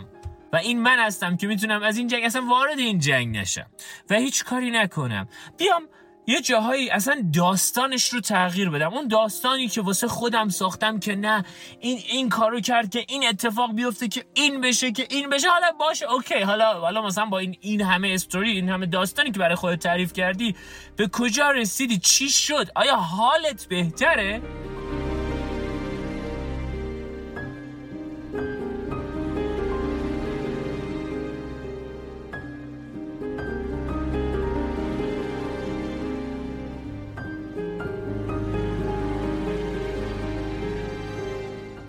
و 0.53 0.58
این 0.58 0.82
من 0.82 1.00
هستم 1.00 1.38
که 1.38 1.48
می‌تونم 1.48 1.84
از 1.84 1.98
این 1.98 2.08
جنگ 2.08 2.24
اصلا 2.24 2.41
وارد 2.50 2.79
این 2.79 3.00
جنگ 3.00 3.38
نشم. 3.38 3.67
و 4.10 4.15
هیچ 4.15 4.44
کاری 4.44 4.72
نکنم. 4.72 5.27
بیام 5.58 5.84
یه 6.27 6.41
جاهایی 6.41 6.89
اصلا 6.89 7.24
داستانش 7.34 8.10
رو 8.10 8.22
تغییر 8.22 8.70
بدم. 8.70 8.94
اون 8.94 9.08
داستانی 9.08 9.67
که 9.67 9.82
واسه 9.82 10.08
خودم 10.08 10.50
ساختم 10.50 11.00
که 11.00 11.15
نه 11.15 11.46
این 11.79 12.00
این 12.10 12.29
کارو 12.29 12.60
کرد 12.62 12.89
که 12.89 13.05
این 13.08 13.27
اتفاق 13.27 13.74
بیفته 13.74 14.08
که 14.08 14.25
این 14.34 14.62
بشه 14.62 14.91
که 14.91 15.08
این 15.10 15.29
بشه. 15.29 15.50
حالا 15.50 15.72
باشه 15.79 16.12
اوکی. 16.12 16.39
حالا 16.39 16.79
حالا 16.79 17.01
مثلا 17.01 17.25
با 17.25 17.39
این 17.39 17.58
این 17.62 17.82
همه 17.82 18.08
استوری 18.08 18.51
این 18.51 18.70
همه 18.70 18.86
داستانی 18.86 19.32
که 19.32 19.39
برای 19.39 19.55
خودت 19.55 19.79
تعریف 19.79 20.13
کردی 20.13 20.55
به 20.96 21.08
کجا 21.08 21.51
رسیدی؟ 21.51 21.98
چی 21.98 22.29
شد؟ 22.29 22.67
آیا 22.75 22.96
حالت 22.96 23.65
بهتره؟ 23.65 24.41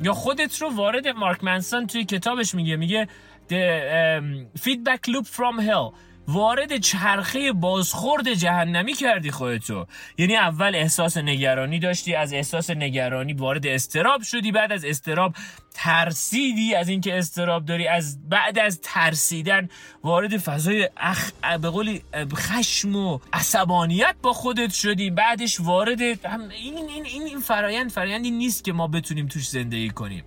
یا 0.07 0.15
خودت 0.15 0.63
رو 0.63 0.71
وارد 0.71 1.09
مارک 1.09 1.45
منسون 1.45 1.87
توی 1.87 2.05
کتابش 2.05 2.55
میگه 2.55 2.77
میگه 2.77 3.09
The 3.49 3.65
feedback 4.65 5.03
loop 5.13 5.27
from 5.39 5.57
hell. 5.69 5.89
وارد 6.29 6.79
چرخه 6.79 7.53
بازخورد 7.53 8.35
جهنمی 8.35 8.95
کردی 8.95 9.31
خودتو. 9.31 9.87
یعنی 10.19 10.37
اول 10.37 10.75
احساس 10.75 11.17
نگرانی 11.17 11.79
داشتی 11.79 12.15
از 12.15 12.33
احساس 12.33 12.71
نگرانی 12.71 13.33
وارد 13.33 13.67
استراب 13.67 14.23
شدی 14.23 14.53
بعد 14.53 14.73
از 14.73 14.85
استراب 14.85 15.35
ترسیدی 15.75 16.75
از 16.75 16.89
اینکه 16.89 17.19
استراب 17.19 17.65
داری 17.65 17.89
از 17.89 18.29
بعد 18.29 18.59
از 18.59 18.81
ترسیدن 18.83 19.69
وارد 20.05 20.37
فضای 20.37 20.89
اخ 20.97 21.31
به 21.63 21.71
قولی 21.71 22.03
خشم 22.35 22.97
و 22.97 23.19
عصبانیت 23.33 24.15
با 24.23 24.33
خودت 24.33 24.73
شدی. 24.73 25.11
بعدش 25.11 25.61
وارد 25.61 26.01
این 26.01 26.19
این 26.53 27.05
این 27.05 27.23
این 27.23 27.41
فرایند 27.41 27.91
فرایندی 27.91 28.31
نیست 28.31 28.65
که 28.65 28.73
ما 28.73 28.89
بتونیم 28.89 29.27
توش 29.27 29.49
زندگی 29.49 29.91
کنیم. 29.91 30.25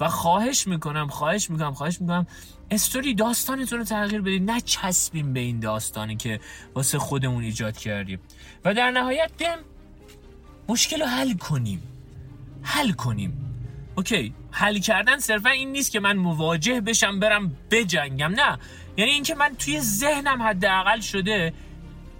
و 0.00 0.08
خواهش 0.08 0.66
می‌کنم 0.66 1.08
خواهش 1.08 1.50
می‌کنم 1.50 1.74
خواهش 1.74 2.00
می‌کنم 2.00 2.26
استوری 2.70 3.14
داستانتون 3.14 3.78
رو 3.78 3.84
تغییر 3.84 4.20
بدید 4.20 4.50
نه 4.50 4.60
چسبیم 4.60 5.32
به 5.32 5.40
این 5.40 5.60
داستانی 5.60 6.16
که 6.16 6.40
واسه 6.74 6.98
خودمون 6.98 7.44
ایجاد 7.44 7.76
کردیم. 7.76 8.20
و 8.64 8.74
در 8.74 8.90
نهایت 8.90 9.30
بیم 9.38 9.58
مشکل 10.68 11.00
رو 11.00 11.06
حل 11.06 11.34
کنیم. 11.34 11.82
حل 12.62 12.92
کنیم. 12.92 13.44
اوکی 13.94 14.34
حل 14.50 14.78
کردن 14.78 15.18
صرفا 15.18 15.50
این 15.50 15.72
نیست 15.72 15.90
که 15.90 16.00
من 16.00 16.16
مواجه 16.16 16.80
بشم 16.80 17.20
برم 17.20 17.56
بجنگم 17.70 18.32
نه. 18.34 18.58
یعنی 18.96 19.10
اینکه 19.10 19.34
من 19.34 19.54
توی 19.58 19.80
ذهنم 19.80 20.42
حداقل 20.42 21.00
شده 21.00 21.52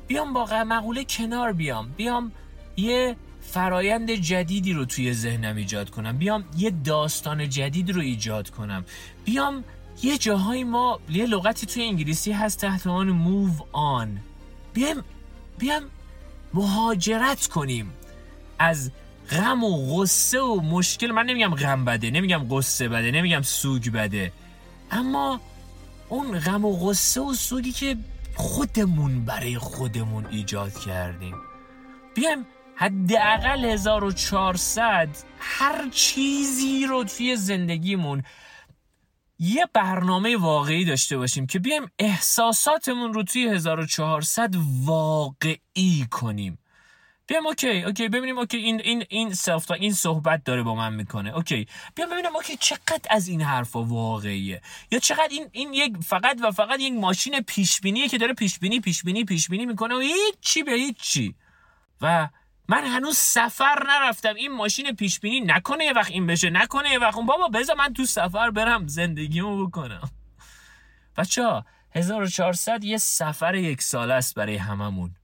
بیام 0.07 0.33
با 0.33 0.65
مقوله 0.65 1.05
کنار 1.05 1.53
بیام. 1.53 1.89
بیام 1.97 2.33
یه 2.77 3.17
فرایند 3.41 4.11
جدیدی 4.11 4.73
رو 4.73 4.85
توی 4.85 5.13
ذهنم 5.13 5.57
ایجاد 5.57 5.91
کنم. 5.91 6.19
بیام 6.19 6.45
یه 6.57 6.71
داستان 6.71 7.49
جدید 7.49 7.91
رو 7.91 8.01
ایجاد 8.01 8.51
کنم. 8.51 8.85
بیام 9.25 9.65
یه 10.03 10.19
جاهای 10.19 10.65
ما 10.65 11.01
یه 11.11 11.27
لغتی 11.27 11.67
توی 11.67 11.83
انگلیسی 11.83 12.33
هست 12.33 12.61
تحت 12.61 12.87
عنوان 12.87 13.25
move 13.25 13.61
on. 13.61 14.09
بیام 14.75 15.05
بیام 15.59 15.83
مهاجرت 16.55 17.47
کنیم. 17.47 17.93
از 18.59 18.91
غم 19.31 19.65
و 19.65 19.97
غصه 19.97 20.41
و 20.41 20.61
مشکل 20.61 21.07
من 21.11 21.27
نمیگم 21.27 21.55
غم 21.55 21.85
بده 21.85 22.11
نمیگم 22.11 22.47
غصه 22.49 22.89
بده 22.89 23.11
نمیگم 23.11 23.43
سوگ 23.43 23.91
بده. 23.91 24.33
اما 24.91 25.41
اون 26.09 26.39
غم 26.39 26.65
و 26.65 26.77
غصه 26.77 27.21
و 27.21 27.35
سوگی 27.35 27.73
که 27.73 27.97
خودمون 28.35 29.25
برای 29.25 29.59
خودمون 29.59 30.27
ایجاد 30.31 30.79
کردیم. 30.79 31.35
بیایم 32.15 32.47
حداقل 32.75 33.65
1400 33.65 35.09
هر 35.39 35.89
چیزی 35.91 36.87
رو 36.87 37.05
توی 37.05 37.37
زندگیمون 37.37 38.23
یه 39.39 39.67
برنامه 39.73 40.37
واقعی 40.37 40.85
داشته 40.85 41.17
باشیم 41.17 41.47
که 41.47 41.59
بیایم 41.59 41.91
احساساتمون 41.99 43.13
رو 43.13 43.23
توی 43.23 43.49
1400 43.49 44.55
واقعی 44.85 46.07
کنیم. 46.11 46.59
بیام 47.27 47.47
OK 47.47 47.83
OK 47.83 48.09
ببینیم 48.09 48.39
OK 48.39 48.57
این 48.57 48.81
این 48.81 49.05
این 49.09 49.35
self 49.35 49.71
این 49.71 49.93
صحبت 49.93 50.45
داره 50.45 50.63
با 50.63 50.75
من 50.75 50.95
می‌کنه. 50.95 51.37
OK 51.37 51.67
بیام 51.95 52.11
ببینم 52.11 52.37
اوکی 52.37 52.57
چقدر 52.57 53.01
از 53.11 53.29
این 53.29 53.41
حرفا 53.41 53.83
واقعیه؟ 53.83 54.63
یا 54.91 54.99
چقدر 54.99 55.29
این 55.31 55.49
این 55.53 55.75
یک 55.75 55.97
فقط 55.97 56.39
و 56.43 56.51
فقط 56.51 56.81
یک 56.81 56.93
ماشین 56.93 57.41
پیش 57.41 57.81
بینیه 57.81 58.09
که 58.09 58.19
داره 58.19 58.35
پیش 58.35 58.59
بینی 58.59 58.81
پیش 58.81 59.03
بینی 59.03 59.25
پیش 59.25 59.49
بینی 59.49 59.67
می‌کنه 59.67 59.95
و 59.95 59.99
هیچ 59.99 60.65
به 60.65 60.73
هیچ 60.73 61.19
و 62.01 62.29
من 62.69 62.85
هنوز 62.85 63.17
سفر 63.17 63.87
نرفتم. 63.89 64.35
این 64.35 64.53
ماشین 64.53 64.97
پیش 64.97 65.21
بینی 65.21 65.41
نکنه 65.41 65.85
یه 65.85 65.93
وقت 65.93 66.11
این 66.11 66.27
بشه 66.27 66.51
نکنه 66.51 66.91
یه 66.91 66.99
وقت 66.99 67.17
اون. 67.17 67.27
بابا 67.27 67.49
بذار 67.49 67.77
من 67.77 67.93
تو 67.93 68.05
سفر 68.05 68.51
برم 68.51 68.87
زندگیمو 68.87 69.67
بکنم. 69.67 70.11
بچه 71.17 71.63
1400 71.95 72.85
یه 72.85 72.97
سفر 72.97 73.55
یک 73.55 73.83
ساله 73.83 74.15
است 74.15 74.35
برای 74.35 74.57
هممون. 74.57 75.15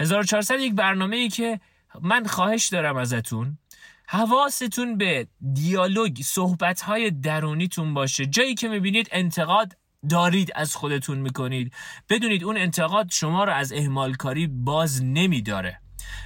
1400 0.00 0.60
یک 0.60 0.74
برنامه 0.74 1.16
ای 1.16 1.28
که 1.28 1.60
من 2.00 2.26
خواهش 2.26 2.68
دارم 2.68 2.96
ازتون. 2.96 3.58
حواستون 4.06 4.98
به 4.98 5.26
دیالوگ 5.52 6.22
صحبت 6.22 6.80
های 6.80 7.10
درونیتون 7.10 7.94
باشه. 7.94 8.26
جایی 8.26 8.54
که 8.54 8.68
می‌بینید 8.68 9.08
انتقاد 9.12 9.76
دارید 10.08 10.52
از 10.54 10.76
خودتون 10.76 11.18
می‌کنید. 11.18 11.74
بدونید 12.08 12.44
اون 12.44 12.56
انتقاد 12.56 13.10
شما 13.10 13.44
رو 13.44 13.52
از 13.52 13.72
اهمالکاری 13.72 14.46
باز 14.46 15.04
نمیداره. 15.04 15.80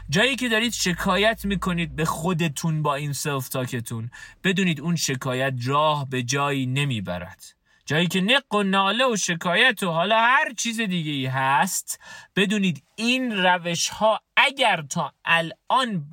جایی 0.08 0.36
که 0.36 0.48
دارید 0.48 0.72
شکایت 0.72 1.44
می‌کنید 1.44 1.96
به 1.96 2.04
خودتون 2.04 2.82
با 2.82 2.94
این 2.94 3.12
سلف 3.12 3.48
تاکتون 3.48 4.10
بدونید 4.44 4.80
اون 4.80 4.96
شکایت 4.96 5.54
راه 5.64 6.08
به 6.10 6.22
جایی 6.22 6.66
نمی‌برد. 6.66 7.56
جایی 7.86 8.06
که 8.06 8.20
نق 8.20 8.54
و 8.54 8.62
ناله 8.62 9.04
و 9.12 9.16
شکایت 9.16 9.82
و 9.82 9.90
حالا 9.90 10.18
هر 10.18 10.52
چیز 10.56 10.80
دیگه 10.80 11.12
ای 11.12 11.26
هست 11.26 12.00
بدونید 12.36 12.82
این 12.96 13.32
روش 13.32 13.88
ها 13.88 14.20
اگر 14.36 14.82
تا 14.90 15.12
الان 15.24 16.04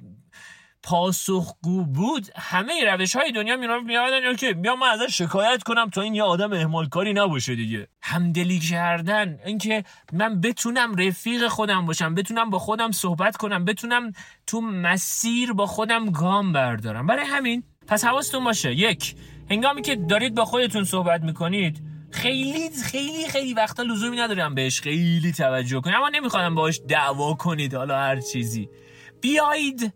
پاسخگو 0.83 1.85
بود. 1.85 2.27
همه 2.35 2.73
روش 2.91 3.15
های 3.15 3.31
دنیا 3.31 3.57
میرم 3.57 3.85
میادن 3.85 4.25
اوکی 4.27 4.53
بیا 4.53 4.75
من 4.75 4.87
ازش 4.87 5.17
شکایت 5.17 5.63
کنم 5.63 5.89
تا 5.89 6.01
این 6.01 6.15
یه 6.15 6.23
آدم 6.23 6.53
اهمال 6.53 6.89
کاری 6.89 7.13
نباشه 7.13 7.55
دیگه. 7.55 7.87
همدلی 8.01 8.59
کردن. 8.59 9.39
اینکه 9.45 9.83
من 10.13 10.41
بتونم 10.41 10.95
رفیق 10.95 11.47
خودم 11.47 11.85
باشم 11.85 12.15
بتونم 12.15 12.49
با 12.49 12.59
خودم 12.59 12.91
صحبت 12.91 13.37
کنم 13.37 13.65
بتونم 13.65 14.11
تو 14.47 14.61
مسیر 14.61 15.53
با 15.53 15.65
خودم 15.65 16.05
گام 16.05 16.53
بردارم. 16.53 17.07
برای 17.07 17.25
همین 17.25 17.63
پس 17.87 18.05
حواستون 18.05 18.43
باشه. 18.43 18.73
یک 18.73 19.15
هنگامی 19.49 19.81
که 19.81 19.95
دارید 19.95 20.35
با 20.35 20.45
خودتون 20.45 20.83
صحبت 20.83 21.21
می‌کنید 21.21 21.81
خیلی 22.11 22.69
خیلی 22.83 23.27
خیلی 23.29 23.53
وقتا 23.53 23.83
لزومی 23.83 24.17
ندارم 24.17 24.55
بهش 24.55 24.81
خیلی 24.81 25.31
توجه 25.31 25.81
کنید 25.81 25.95
اما 25.95 26.09
نمی‌خوام 26.09 26.55
باش 26.55 26.81
دعوا 26.87 27.33
کنید 27.33 27.73
حالا 27.73 27.97
هر 27.97 28.19
چیزی. 28.19 28.69
بیایید 29.21 29.93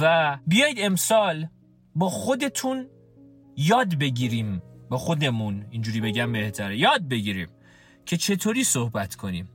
و 0.00 0.38
بیایید 0.46 0.78
امسال 0.80 1.48
با 1.94 2.08
خودتون 2.08 2.86
یاد 3.56 3.98
بگیریم. 3.98 4.62
با 4.90 4.98
خودمون 4.98 5.66
اینجوری 5.70 6.00
بگم 6.00 6.32
بهتره 6.32 6.78
یاد 6.78 7.08
بگیریم 7.08 7.48
که 8.06 8.16
چطوری 8.16 8.64
صحبت 8.64 9.14
کنیم. 9.14 9.48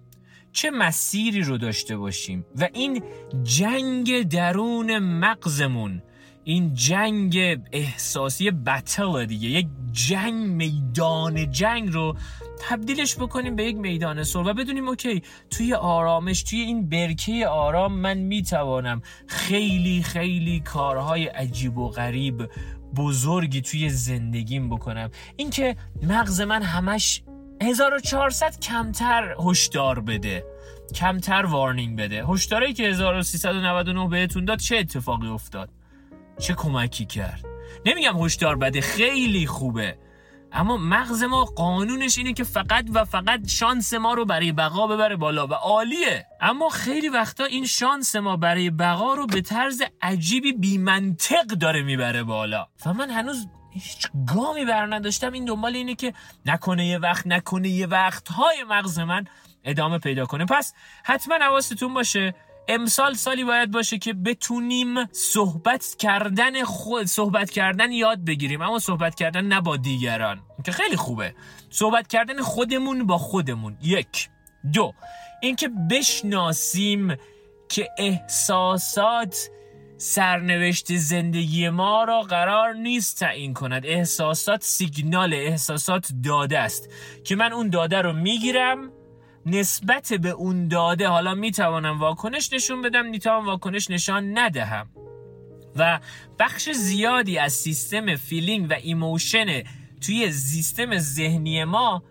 چه 0.51 0.71
مسیری 0.71 1.41
رو 1.41 1.57
داشته 1.57 1.97
باشیم 1.97 2.45
و 2.55 2.69
این 2.73 3.03
جنگ 3.43 4.27
درون 4.29 4.99
مغزمون 4.99 6.01
این 6.43 6.73
جنگ 6.73 7.59
احساسی 7.71 8.51
بتل 8.51 9.25
دیگه 9.25 9.49
یک 9.49 9.67
جنگ 9.91 10.33
میدان 10.33 11.51
جنگ 11.51 11.93
رو 11.93 12.15
تبدیلش 12.59 13.15
بکنیم 13.15 13.55
به 13.55 13.63
یک 13.63 13.75
میدان 13.75 14.23
صلح 14.23 14.49
و 14.49 14.53
بدونیم 14.53 14.87
اوکی 14.87 15.23
توی 15.49 15.73
آرامش 15.73 16.43
توی 16.43 16.59
این 16.59 16.89
برکه 16.89 17.47
آرام 17.47 17.93
من 17.93 18.17
می‌توانم 18.17 19.01
خیلی 19.27 20.03
خیلی 20.03 20.59
کارهای 20.59 21.25
عجیب 21.25 21.77
و 21.77 21.89
غریب 21.89 22.49
بزرگی 22.95 23.61
توی 23.61 23.89
زندگیم 23.89 24.69
بکنم. 24.69 25.11
اینکه 25.35 25.75
مغز 26.03 26.41
من 26.41 26.61
همش 26.61 27.23
1400 27.61 28.59
کمتر 28.59 29.35
هشدار 29.39 29.99
بده 29.99 30.45
کمتر 30.95 31.45
وارنینگ 31.45 31.99
بده. 31.99 32.25
هشدارایی 32.25 32.73
که 32.73 32.83
1399 32.83 34.09
بهتون 34.09 34.45
داد 34.45 34.59
چه 34.59 34.77
اتفاقی 34.77 35.27
افتاد؟ 35.27 35.69
چه 36.39 36.53
کمکی 36.53 37.05
کرد؟ 37.05 37.45
نمیگم 37.85 38.23
هشدار 38.23 38.55
بده 38.55 38.81
خیلی 38.81 39.47
خوبه. 39.47 39.97
اما 40.51 40.77
مغز 40.77 41.23
ما 41.23 41.45
قانونش 41.45 42.17
اینه 42.17 42.33
که 42.33 42.43
فقط 42.43 42.85
و 42.93 43.05
فقط 43.05 43.47
شانس 43.47 43.93
ما 43.93 44.13
رو 44.13 44.25
برای 44.25 44.51
بقا 44.51 44.87
ببره 44.87 45.15
بالا 45.15 45.47
و 45.47 45.53
عالیه. 45.53 46.25
اما 46.41 46.69
خیلی 46.69 47.09
وقتا 47.09 47.43
این 47.43 47.65
شانس 47.65 48.15
ما 48.15 48.37
برای 48.37 48.69
بقا 48.69 49.13
رو 49.13 49.27
به 49.27 49.41
طرز 49.41 49.81
عجیبی 50.01 50.53
بیمنطق 50.53 51.45
داره 51.45 51.83
می‌بره 51.83 52.23
بالا. 52.23 52.67
و 52.85 52.93
من 52.93 53.09
هنوز 53.09 53.47
هیچ 53.73 54.07
گامی 54.35 54.65
بر 54.65 54.95
نداشتم. 54.95 55.33
این 55.33 55.45
دنبال 55.45 55.75
اینه 55.75 55.95
که 55.95 56.13
نکنه 56.45 56.85
یه 56.85 56.97
وقت 56.97 57.27
نکنه 57.27 57.69
یه 57.69 57.87
وقت 57.87 58.27
های 58.27 58.63
مغز 58.69 58.99
من 58.99 59.25
ادامه 59.63 59.99
پیدا 59.99 60.25
کنه. 60.25 60.45
پس 60.45 60.73
حتما 61.03 61.35
حواستون 61.41 61.93
باشه 61.93 62.35
امسال 62.67 63.13
سالی 63.13 63.43
باید 63.43 63.71
باشه 63.71 63.97
که 63.97 64.13
بتونیم 64.13 65.05
صحبت 65.11 65.95
کردن 65.99 66.63
خود 66.63 67.05
صحبت 67.05 67.49
کردن 67.49 67.91
یاد 67.91 68.25
بگیریم. 68.25 68.61
اما 68.61 68.79
صحبت 68.79 69.15
کردن 69.15 69.45
نه 69.45 69.61
با 69.61 69.77
دیگران 69.77 70.41
که 70.63 70.71
خیلی 70.71 70.95
خوبه. 70.95 71.35
صحبت 71.69 72.07
کردن 72.07 72.41
خودمون 72.41 73.05
با 73.07 73.17
خودمون. 73.17 73.77
یک. 73.81 74.29
دو. 74.73 74.93
اینکه 75.41 75.69
بشناسیم 75.91 77.15
که 77.69 77.89
احساسات 77.97 79.49
سرنوشت 79.97 80.95
زندگی 80.95 81.69
ما 81.69 82.03
را 82.03 82.21
قرار 82.21 82.73
نیست 82.73 83.19
تعیین 83.19 83.53
کند. 83.53 83.85
احساسات 83.85 84.63
سیگنال 84.63 85.33
احساسات 85.33 86.07
داده 86.23 86.59
است 86.59 86.89
که 87.23 87.35
من 87.35 87.53
اون 87.53 87.69
داده 87.69 88.01
رو 88.01 88.13
می‌گیرم 88.13 88.91
نسبت 89.45 90.13
به 90.13 90.29
اون 90.29 90.67
داده 90.67 91.07
حالا 91.07 91.35
می‌توانم 91.35 91.99
واکنش 91.99 92.53
نشون 92.53 92.81
بدم 92.81 93.05
می‌توانم 93.05 93.45
واکنش 93.45 93.89
نشان 93.91 94.37
ندهم. 94.37 94.89
و 95.75 95.99
بخش 96.39 96.69
زیادی 96.69 97.37
از 97.37 97.53
سیستم 97.53 98.15
feeling 98.15 98.67
و 98.69 98.73
emotion 98.73 99.63
توی 100.01 100.31
سیستم 100.31 100.97
ذهنی 100.97 101.63
ما 101.63 102.03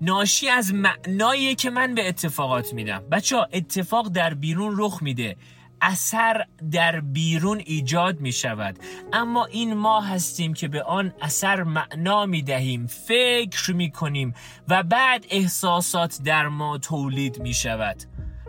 ناشی 0.00 0.48
از 0.48 0.74
معنایی 0.74 1.54
که 1.54 1.70
من 1.70 1.94
به 1.94 2.08
اتفاقات 2.08 2.74
میدم. 2.74 3.02
بچه 3.10 3.36
ها 3.36 3.48
اتفاق 3.52 4.08
در 4.08 4.34
بیرون 4.34 4.74
رخ 4.78 5.02
میده. 5.02 5.36
اثر 5.86 6.44
در 6.70 7.00
بیرون 7.00 7.62
ایجاد 7.66 8.20
می 8.20 8.32
شود 8.32 8.78
اما 9.12 9.44
این 9.44 9.74
ما 9.74 10.00
هستیم 10.00 10.54
که 10.54 10.68
به 10.68 10.82
آن 10.82 11.14
اثر 11.20 11.62
معنا 11.62 12.26
می 12.26 12.42
دهیم 12.42 12.86
فکر 12.86 13.72
می 13.72 13.90
کنیم 13.90 14.34
و 14.68 14.82
بعد 14.82 15.26
احساسات 15.30 16.18
در 16.24 16.48
ما 16.48 16.78
تولید 16.78 17.38
می 17.38 17.54
شود 17.54 17.96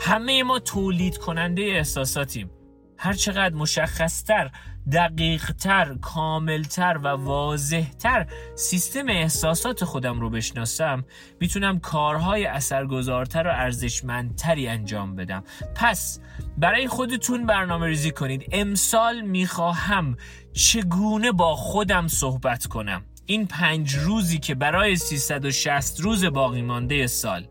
همه 0.02 0.44
ما 0.44 0.60
تولید 0.60 1.18
کننده 1.18 1.62
احساساتیم. 1.62 2.50
هر 2.98 3.14
چقدر 3.14 3.56
مشخصتر 3.56 4.52
دقیقتر 4.92 5.96
کاملتر 6.02 7.00
و 7.04 7.08
واضحتر 7.08 8.28
سیستم 8.56 9.10
احساسات 9.10 9.84
خودم 9.84 10.20
رو 10.20 10.30
بشناسم 10.30 11.06
می‌تونم 11.40 11.80
کارهای 11.80 12.46
اثرگذارتر 12.46 13.48
و 13.48 13.52
ارزشمندتری 13.52 14.68
انجام 14.68 15.16
بدم. 15.16 15.44
پس 15.76 16.20
برای 16.58 16.88
خودتون 16.88 17.46
برنامه 17.46 17.88
ریزی 17.88 18.12
کنید. 18.12 18.46
امسال 18.52 19.22
می‌خواهم 19.22 20.18
چگونه 20.54 21.32
با 21.32 21.56
خودم 21.56 22.08
صحبت 22.08 22.66
کنم؟ 22.66 23.04
این 23.26 23.48
پنج 23.48 23.96
روزی 23.96 24.40
که 24.40 24.56
برای 24.56 24.96
360 24.96 26.00
روز 26.00 26.26
باقی 26.26 26.62
مانده 26.62 27.08
سال. 27.08 27.48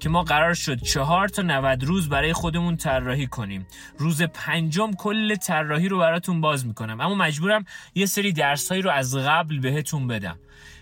که 0.00 0.08
ما 0.08 0.22
قرار 0.22 0.54
شد 0.54 0.82
چهار 0.82 1.28
تا 1.28 1.42
90 1.42 1.84
روز 1.84 2.08
برای 2.08 2.32
خودمون 2.32 2.76
طراحی 2.76 3.26
کنیم. 3.26 3.66
روز 3.98 4.22
پنجم 4.22 4.92
کل 4.92 5.34
طراحی 5.34 5.88
رو 5.88 5.98
براتون 5.98 6.40
باز 6.40 6.66
می‌کنم. 6.66 7.00
اما 7.00 7.14
مجبورم 7.14 7.64
یه 7.94 8.06
سری 8.06 8.32
درسهایی 8.32 8.82
رو 8.82 8.90
از 8.90 9.16
قبل 9.16 9.58
بهتون 9.58 10.06
بدم. 10.06 10.38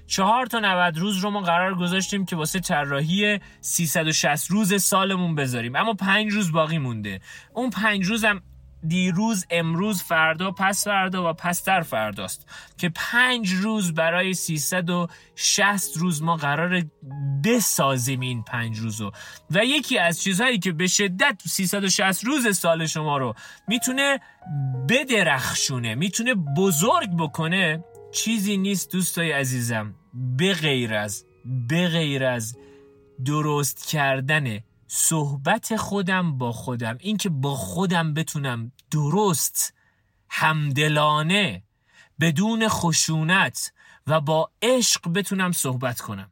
چهار 0.07 0.47
تا 0.47 0.59
90 0.59 0.99
روز 0.99 1.19
رو 1.19 1.31
ما 1.31 1.41
قرار 1.41 1.75
گذاشتیم 1.75 2.25
که 2.25 2.37
واسه 2.37 2.61
طراحی 2.61 3.41
360 3.61 4.51
روز 4.51 4.83
سالمون 4.83 5.35
بذاریم. 5.35 5.77
اما 5.77 5.95
پنج 5.95 6.33
روز 6.33 6.53
باقی 6.53 6.79
مونده. 6.79 7.21
اون 7.55 7.71
پنج 7.71 8.05
روزم 8.05 8.43
دیروز 8.88 9.46
امروز 9.51 10.03
فردا 10.03 10.51
پس 10.51 10.85
فردا 10.85 11.31
و 11.31 11.33
پس 11.33 11.64
در 11.64 11.83
فرداست 11.83 12.46
که 12.79 12.88
پنج 12.88 13.53
روز 13.53 13.94
برای 13.94 14.35
360 14.35 15.96
روز 15.96 16.22
ما 16.22 16.37
قرار 16.37 16.83
بسازیم 17.44 18.20
این 18.20 18.42
پنج 18.42 18.79
روزو. 18.79 19.11
و 19.51 19.64
یکی 19.64 19.99
از 19.99 20.22
چیزهایی 20.22 20.59
که 20.59 20.72
به 20.72 20.87
شدت 20.87 21.42
360 21.46 22.25
روز 22.25 22.57
سال 22.57 22.87
شما 22.87 23.18
رو 23.18 23.35
می‌تونه 23.68 24.20
بدرخشونه 24.88 25.94
می‌تونه 25.94 26.35
بزرگ 26.35 27.16
بکنه 27.18 27.85
چیزی 28.12 28.57
نیست 28.57 28.92
دوستای 28.92 29.33
عزیزم 29.33 29.94
به 30.14 30.53
غیر 30.53 30.94
از 30.94 31.25
به 31.44 31.88
غیر 31.88 32.25
از 32.25 32.57
درست 33.25 33.88
کردن 33.88 34.61
صحبت 34.88 35.77
خودم 35.77 36.38
با 36.38 36.53
خودم 36.53 36.96
اینکه 37.01 37.29
با 37.29 37.55
خودم 37.55 38.14
بتونم 38.14 38.72
درست 38.90 39.75
همدلانه 40.29 41.62
بدون 42.20 42.68
خشونت 42.68 43.72
و 44.07 44.20
با 44.20 44.51
عشق 44.62 45.12
بتونم 45.12 45.53
صحبت 45.53 46.01
کنم. 46.01 46.31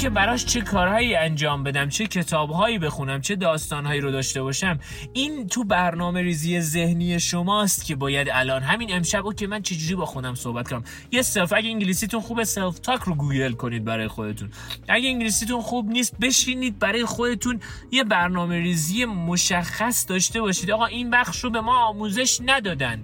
اینکه 0.00 0.14
براش 0.14 0.44
چه 0.44 0.60
کارهایی 0.60 1.14
انجام 1.14 1.62
بدم 1.62 1.88
چه 1.88 2.06
کتابهایی 2.06 2.78
بخونم 2.78 3.20
چه 3.20 3.36
داستانهایی 3.36 4.00
رو 4.00 4.10
داشته 4.10 4.42
باشم 4.42 4.78
این 5.12 5.46
تو 5.46 5.64
برنامه 5.64 6.22
ریزی 6.22 6.60
ذهنی 6.60 7.20
شماست 7.20 7.84
که 7.84 7.96
باید 7.96 8.28
الان. 8.32 8.62
همین 8.62 8.94
امشب 8.94 9.22
که 9.36 9.46
من 9.46 9.62
چجوری 9.62 9.94
با 9.94 10.06
خودم 10.06 10.34
صحبت 10.34 10.68
کنم؟ 10.68 10.84
یه 11.10 11.22
self 11.22 11.52
اگه 11.52 11.68
انگلیسیتون 11.68 12.20
خوبه 12.20 12.44
self 12.44 12.78
talk 12.78 13.00
رو 13.00 13.14
گوگل 13.14 13.52
کنید 13.52 13.84
برای 13.84 14.08
خودتون. 14.08 14.50
اگه 14.88 15.08
انگلیسیتون 15.08 15.60
خوب 15.60 15.90
نیست 15.90 16.16
بشینید 16.20 16.78
برای 16.78 17.04
خودتون 17.04 17.60
یه 17.90 18.04
برنامه 18.04 18.58
ریزی 18.58 19.04
مشخص 19.04 20.08
داشته 20.08 20.40
باشید. 20.40 20.70
آقا 20.70 20.86
این 20.86 21.10
بخش 21.10 21.44
رو 21.44 21.50
به 21.50 21.60
ما 21.60 21.78
آموزش 21.78 22.40
ندادن. 22.44 23.02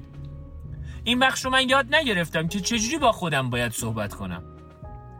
این 1.05 1.19
بخش 1.19 1.45
رو 1.45 1.51
من 1.51 1.69
یاد 1.69 1.95
نگرفتم 1.95 2.49
که 2.49 2.61
چجوری 2.61 2.99
با 2.99 3.13
خودم 3.13 3.51
باید 3.51 3.73
صحبت 3.73 4.15
کنم. 4.15 4.56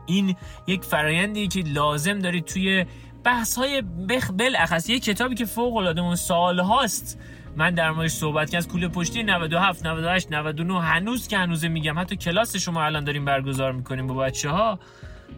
این 0.07 0.35
یک 0.67 0.83
فرایندی 0.83 1.47
که 1.47 1.59
لازم 1.61 2.19
دارید 2.19 2.45
توی 2.45 2.85
بحث 3.23 3.57
های 3.57 3.81
بخ 3.81 4.31
بالاخص 4.31 4.89
یه 4.89 4.99
کتابی 4.99 5.35
که 5.35 5.45
فوق 5.45 5.75
العاده 5.75 6.01
اون 6.01 6.15
سال 6.15 6.59
هاست. 6.59 7.19
من 7.55 7.73
در 7.73 7.91
موردش 7.91 8.11
صحبت 8.11 8.51
که 8.51 8.57
از 8.57 8.67
کوله 8.67 8.87
پشتی 8.87 9.23
97 9.23 9.85
98 9.85 10.31
99 10.31 10.81
هنوز 10.81 11.27
که 11.27 11.37
هنوز 11.37 11.65
میگم. 11.65 11.99
حتی 11.99 12.15
کلاس 12.15 12.55
شما 12.55 12.83
الان 12.83 13.03
داریم 13.03 13.25
برگزار 13.25 13.71
می‌کنیم 13.71 14.07
با 14.07 14.13
بچه 14.13 14.49
ها 14.49 14.79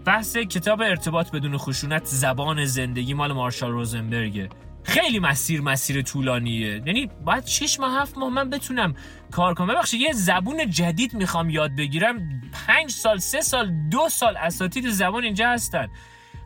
بحث 0.06 0.38
کتاب 0.38 0.82
ارتباط 0.82 1.32
بدون 1.32 1.58
خشونت 1.58 2.06
زبان 2.06 2.66
زندگی 2.66 3.14
مال 3.14 3.34
مارشال 3.34 3.72
روزنبرگه. 3.72 4.50
خیلی 4.84 5.20
مسیر 5.20 5.62
مسیر 5.62 6.02
طولانیه. 6.02 6.82
یعنی 6.86 7.10
باید 7.26 7.46
6 7.46 7.80
ماه 7.80 8.02
7 8.02 8.18
ماه 8.18 8.30
من 8.30 8.50
بتونم 8.50 8.96
کار 9.32 9.54
کنم. 9.54 9.68
ببخشید 9.68 10.02
یه 10.02 10.14
زبون 10.14 10.70
جدید 10.70 11.14
می‌خوام 11.14 11.50
یاد 11.50 11.76
بگیرم. 11.76 12.42
5 12.68 12.92
سال 12.92 13.18
3 13.18 13.42
سال 13.42 13.72
دو 13.92 14.10
سال 14.10 14.38
اساتید 14.38 14.90
زبان 14.90 15.24
اینجا 15.24 15.50
هستن. 15.50 15.88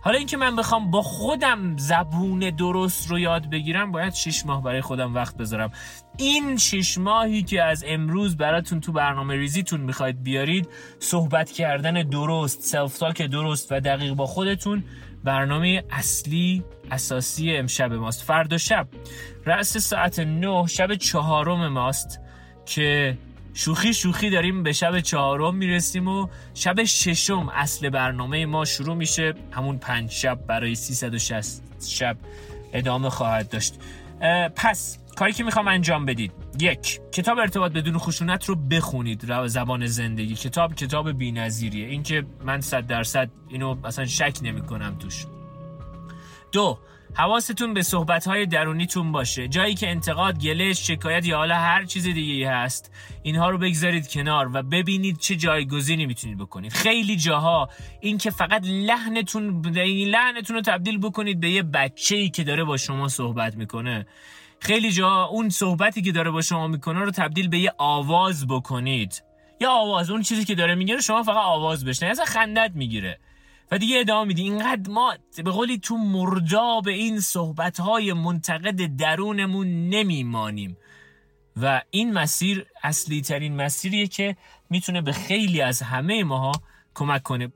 حالا 0.01 0.17
اینکه 0.17 0.37
من 0.37 0.55
بخوام 0.55 0.91
با 0.91 1.01
خودم 1.01 1.77
زبون 1.77 2.39
درست 2.39 3.09
رو 3.09 3.19
یاد 3.19 3.49
بگیرم 3.49 3.91
باید 3.91 4.13
6 4.13 4.45
ماه 4.45 4.63
برای 4.63 4.81
خودم 4.81 5.15
وقت 5.15 5.37
بذارم. 5.37 5.71
این 6.17 6.57
6 6.57 6.97
ماهی 6.97 7.43
که 7.43 7.63
از 7.63 7.83
امروز 7.87 8.37
براتون 8.37 8.81
تو 8.81 8.91
برنامه 8.91 9.35
ریزیتون 9.35 9.81
می‌خواید 9.81 10.23
بیارید 10.23 10.69
صحبت 10.99 11.51
کردن 11.51 11.93
درست 11.93 12.61
self 12.61 12.97
talk 12.97 13.21
درست 13.21 13.71
و 13.71 13.79
دقیق 13.79 14.13
با 14.13 14.25
خودتون 14.25 14.83
برنامه 15.23 15.83
اصلی 15.91 16.63
اساسی 16.91 17.55
امشب 17.55 17.93
ماست. 17.93 18.23
فردا 18.23 18.57
شب 18.57 18.87
رأس 19.45 19.77
ساعت 19.77 20.19
9 20.19 20.67
شب 20.67 20.95
چهارم 20.95 21.67
ماست 21.67 22.19
که 22.65 23.17
شوخی 23.53 23.93
شوخی 23.93 24.29
داریم 24.29 24.63
به 24.63 24.71
شب 24.71 24.99
چهارم 24.99 25.55
می‌رسیم 25.55 26.07
و 26.07 26.27
شب 26.53 26.83
ششم 26.83 27.49
اصل 27.49 27.89
برنامه 27.89 28.45
ما 28.45 28.65
شروع 28.65 28.95
میشه. 28.95 29.33
همون 29.51 29.77
پنج 29.77 30.11
شب 30.11 30.45
برای 30.47 30.75
360 30.75 31.63
شب 31.89 32.17
ادامه 32.73 33.09
خواهد 33.09 33.49
داشت. 33.49 33.75
پس 34.55 34.97
کاری 35.15 35.33
که 35.33 35.43
می‌خوام 35.43 35.67
انجام 35.67 36.05
بدید. 36.05 36.31
یک 36.59 36.99
کتاب 37.11 37.39
ارتباط 37.39 37.71
بدون 37.71 37.97
خشونت 37.97 38.45
رو 38.45 38.55
بخونید. 38.55 39.47
زبان 39.47 39.85
زندگی. 39.85 40.35
کتاب 40.35 40.75
کتاب 40.75 41.11
بی‌نظیریه. 41.11 41.87
این 41.87 42.03
که 42.03 42.25
من 42.45 42.61
صد 42.61 42.87
درصد 42.87 43.29
اینو 43.49 43.75
مثلا 43.83 44.05
شک 44.05 44.37
نمی 44.41 44.61
کنم 44.61 44.95
توش. 44.99 45.25
دو 46.51 46.79
حواستون 47.15 47.73
به 47.73 47.81
صحبتهای 47.81 48.45
درونیتون 48.45 49.11
باشه. 49.11 49.47
جایی 49.47 49.75
که 49.75 49.89
انتقاد 49.89 50.39
گله 50.39 50.73
شکایت 50.73 51.25
یا 51.25 51.37
حالا 51.37 51.55
هر 51.55 51.85
چیز 51.85 52.03
دیگه 52.03 52.51
هست 52.51 52.91
اینها 53.23 53.49
رو 53.49 53.57
بگذارید 53.57 54.07
کنار 54.07 54.49
و 54.53 54.63
ببینید 54.63 55.17
چه 55.17 55.35
جایگزینی 55.35 56.05
می‌تونید 56.05 56.37
بکنید. 56.37 56.73
خیلی 56.73 57.15
جاها 57.15 57.69
این 58.01 58.17
که 58.17 58.31
فقط 58.31 58.65
لحنتون 58.65 59.75
این 59.75 60.07
لحنتون 60.07 60.55
رو 60.55 60.61
تبدیل 60.61 60.97
بکنید 60.97 61.39
به 61.39 61.49
یه 61.49 61.63
بچه 61.63 62.15
ای 62.15 62.29
که 62.29 62.43
داره 62.43 62.63
با 62.63 62.77
شما 62.77 63.07
صحبت 63.07 63.55
می‌کنه. 63.55 64.05
خیلی 64.63 64.91
جا 64.91 65.23
اون 65.23 65.49
صحبتی 65.49 66.01
که 66.01 66.11
داره 66.11 66.31
با 66.31 66.41
شما 66.41 66.67
می‌کنه 66.67 66.99
رو 66.99 67.11
تبدیل 67.11 67.47
به 67.47 67.59
یه 67.59 67.73
آواز 67.77 68.47
بکنید. 68.47 69.23
یا 69.61 69.71
آواز 69.71 70.09
اون 70.09 70.21
چیزی 70.21 70.45
که 70.45 70.55
داره 70.55 70.75
میگه 70.75 71.01
شما 71.01 71.23
فقط 71.23 71.37
آواز 71.37 71.85
بشنید 71.85 72.11
اصلا 72.11 72.25
خندت 72.25 72.71
می‌گیره. 72.75 73.19
و 73.71 73.77
دیگه 73.77 73.99
ادامه 73.99 74.27
میدی. 74.27 74.41
اینقدر 74.41 74.91
ما 74.91 75.13
به 75.43 75.51
قولی 75.51 75.77
تو 75.77 75.97
به 76.81 76.91
این 76.91 77.19
صحبت 77.19 77.79
های 77.79 78.13
منتقد 78.13 78.95
درونمون 78.95 79.89
نمیمانیم. 79.89 80.77
و 81.61 81.81
این 81.89 82.13
مسیر 82.13 82.65
اصلی 82.83 83.21
ترین 83.21 83.55
مسیریه 83.55 84.07
که 84.07 84.37
می‌تونه 84.69 85.01
به 85.01 85.11
خیلی 85.11 85.61
از 85.61 85.81
همه 85.81 86.23
ماها 86.23 86.51
کمک 86.95 87.23
کنه. 87.23 87.51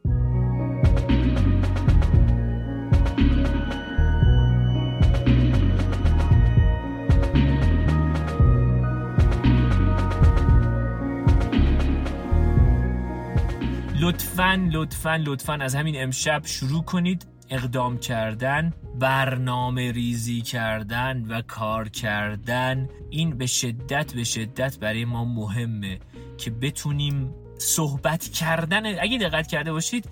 لطفا 14.07 14.69
لطفا 14.71 15.15
لطفا 15.25 15.53
از 15.53 15.75
همین 15.75 16.03
امشب 16.03 16.41
شروع 16.45 16.83
کنید. 16.83 17.27
اقدام 17.49 17.97
کردن 17.97 18.73
برنامه 18.99 19.91
ریزی 19.91 20.41
کردن 20.41 21.25
و 21.29 21.41
کار 21.41 21.89
کردن. 21.89 22.89
این 23.09 23.37
به 23.37 23.45
شدت 23.45 24.13
به 24.13 24.23
شدت 24.23 24.79
برای 24.79 25.05
ما 25.05 25.25
مهمه 25.25 25.99
که 26.37 26.51
بتونیم 26.51 27.33
صحبت 27.57 28.23
کردن. 28.23 28.85
اگه 28.85 29.17
دقت 29.17 29.47
کرده 29.47 29.71
باشید 29.71 30.09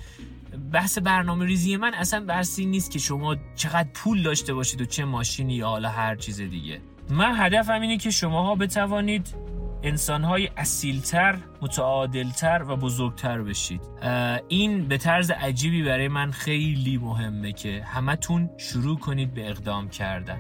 بحث 0.72 0.98
برنامه 0.98 1.46
ریزی 1.46 1.78
من 1.78 1.94
اصلا 1.94 2.26
بحثی 2.26 2.66
نیست 2.66 2.92
که 2.92 3.00
شما 3.00 3.36
چقدر 3.56 3.90
پول 3.94 4.24
داشته 4.24 4.54
باشید 4.54 4.82
و 4.82 4.86
چه 4.86 5.06
ماشینی 5.06 5.54
یا 5.54 5.68
حالا 5.68 5.90
هر 5.90 6.16
چیز 6.16 6.42
دیگه. 6.42 6.82
من 7.10 7.34
هدفم 7.36 7.82
اینه 7.82 7.98
که 7.98 8.12
شماها 8.12 8.56
بتوانید 8.56 9.36
انسانهای 9.84 10.50
اصیلتر 10.58 11.38
متعادلتر 11.62 12.66
و 12.68 12.76
بزرگتر 12.76 13.42
بشید. 13.42 13.82
این 14.48 14.88
به 14.88 14.98
طرز 14.98 15.32
عجیبی 15.32 15.84
برای 15.84 16.08
من 16.08 16.32
خیلی 16.32 16.98
مهمه 16.98 17.52
که 17.52 17.84
همتون 17.84 18.50
شروع 18.58 19.00
کنید 19.00 19.34
به 19.34 19.50
اقدام 19.50 19.90
کردن. 19.90 20.40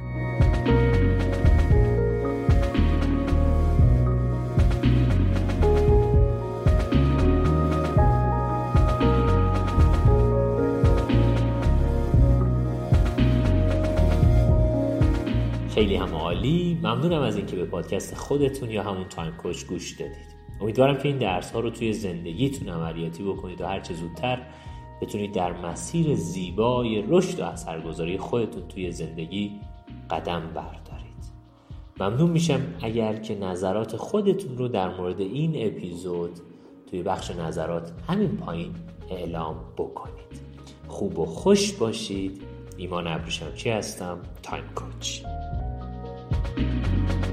خیلی 15.75 15.95
هم 15.95 16.15
عالی. 16.15 16.79
ممنونم 16.83 17.21
از 17.21 17.37
اینکه 17.37 17.55
به 17.55 17.65
پادکست 17.65 18.15
خودتون 18.15 18.71
یا 18.71 18.83
همون 18.83 19.03
تایم 19.09 19.31
کوچ 19.31 19.65
گوش 19.65 19.91
دادید. 19.91 20.35
امیدوارم 20.61 20.97
که 20.97 21.07
این 21.07 21.17
درس 21.17 21.51
ها 21.51 21.59
رو 21.59 21.69
توی 21.69 21.93
زندگیتون 21.93 22.69
عملیاتی 22.69 23.23
بکنید 23.23 23.61
و 23.61 23.65
هرچه 23.65 23.93
زودتر 23.93 24.41
بتونید 25.01 25.31
در 25.31 25.53
مسیر 25.53 26.15
زیبای 26.15 27.03
رشد 27.07 27.39
و 27.39 27.43
اثرگذاری 27.43 28.17
خودتون 28.17 28.67
توی 28.67 28.91
زندگی 28.91 29.59
قدم 30.09 30.39
بردارید. 30.39 31.31
ممنون 31.99 32.29
میشم 32.29 32.61
اگر 32.81 33.15
که 33.15 33.35
نظرات 33.35 33.95
خودتون 33.95 34.57
رو 34.57 34.67
در 34.67 34.97
مورد 34.97 35.21
این 35.21 35.67
اپیزود 35.67 36.31
توی 36.89 37.03
بخش 37.03 37.31
نظرات 37.31 37.91
همین 38.09 38.37
پایین 38.37 38.73
اعلام 39.09 39.55
بکنید. 39.77 40.15
خوب 40.87 41.19
و 41.19 41.25
خوش 41.25 41.73
باشید. 41.73 42.41
ایمان 42.77 43.07
ابریشمچی 43.07 43.69
هستم؟ 43.69 44.21
تایم 44.43 44.63
کوچ. 44.75 45.21
Thank 46.53 46.59
you. 46.59 47.24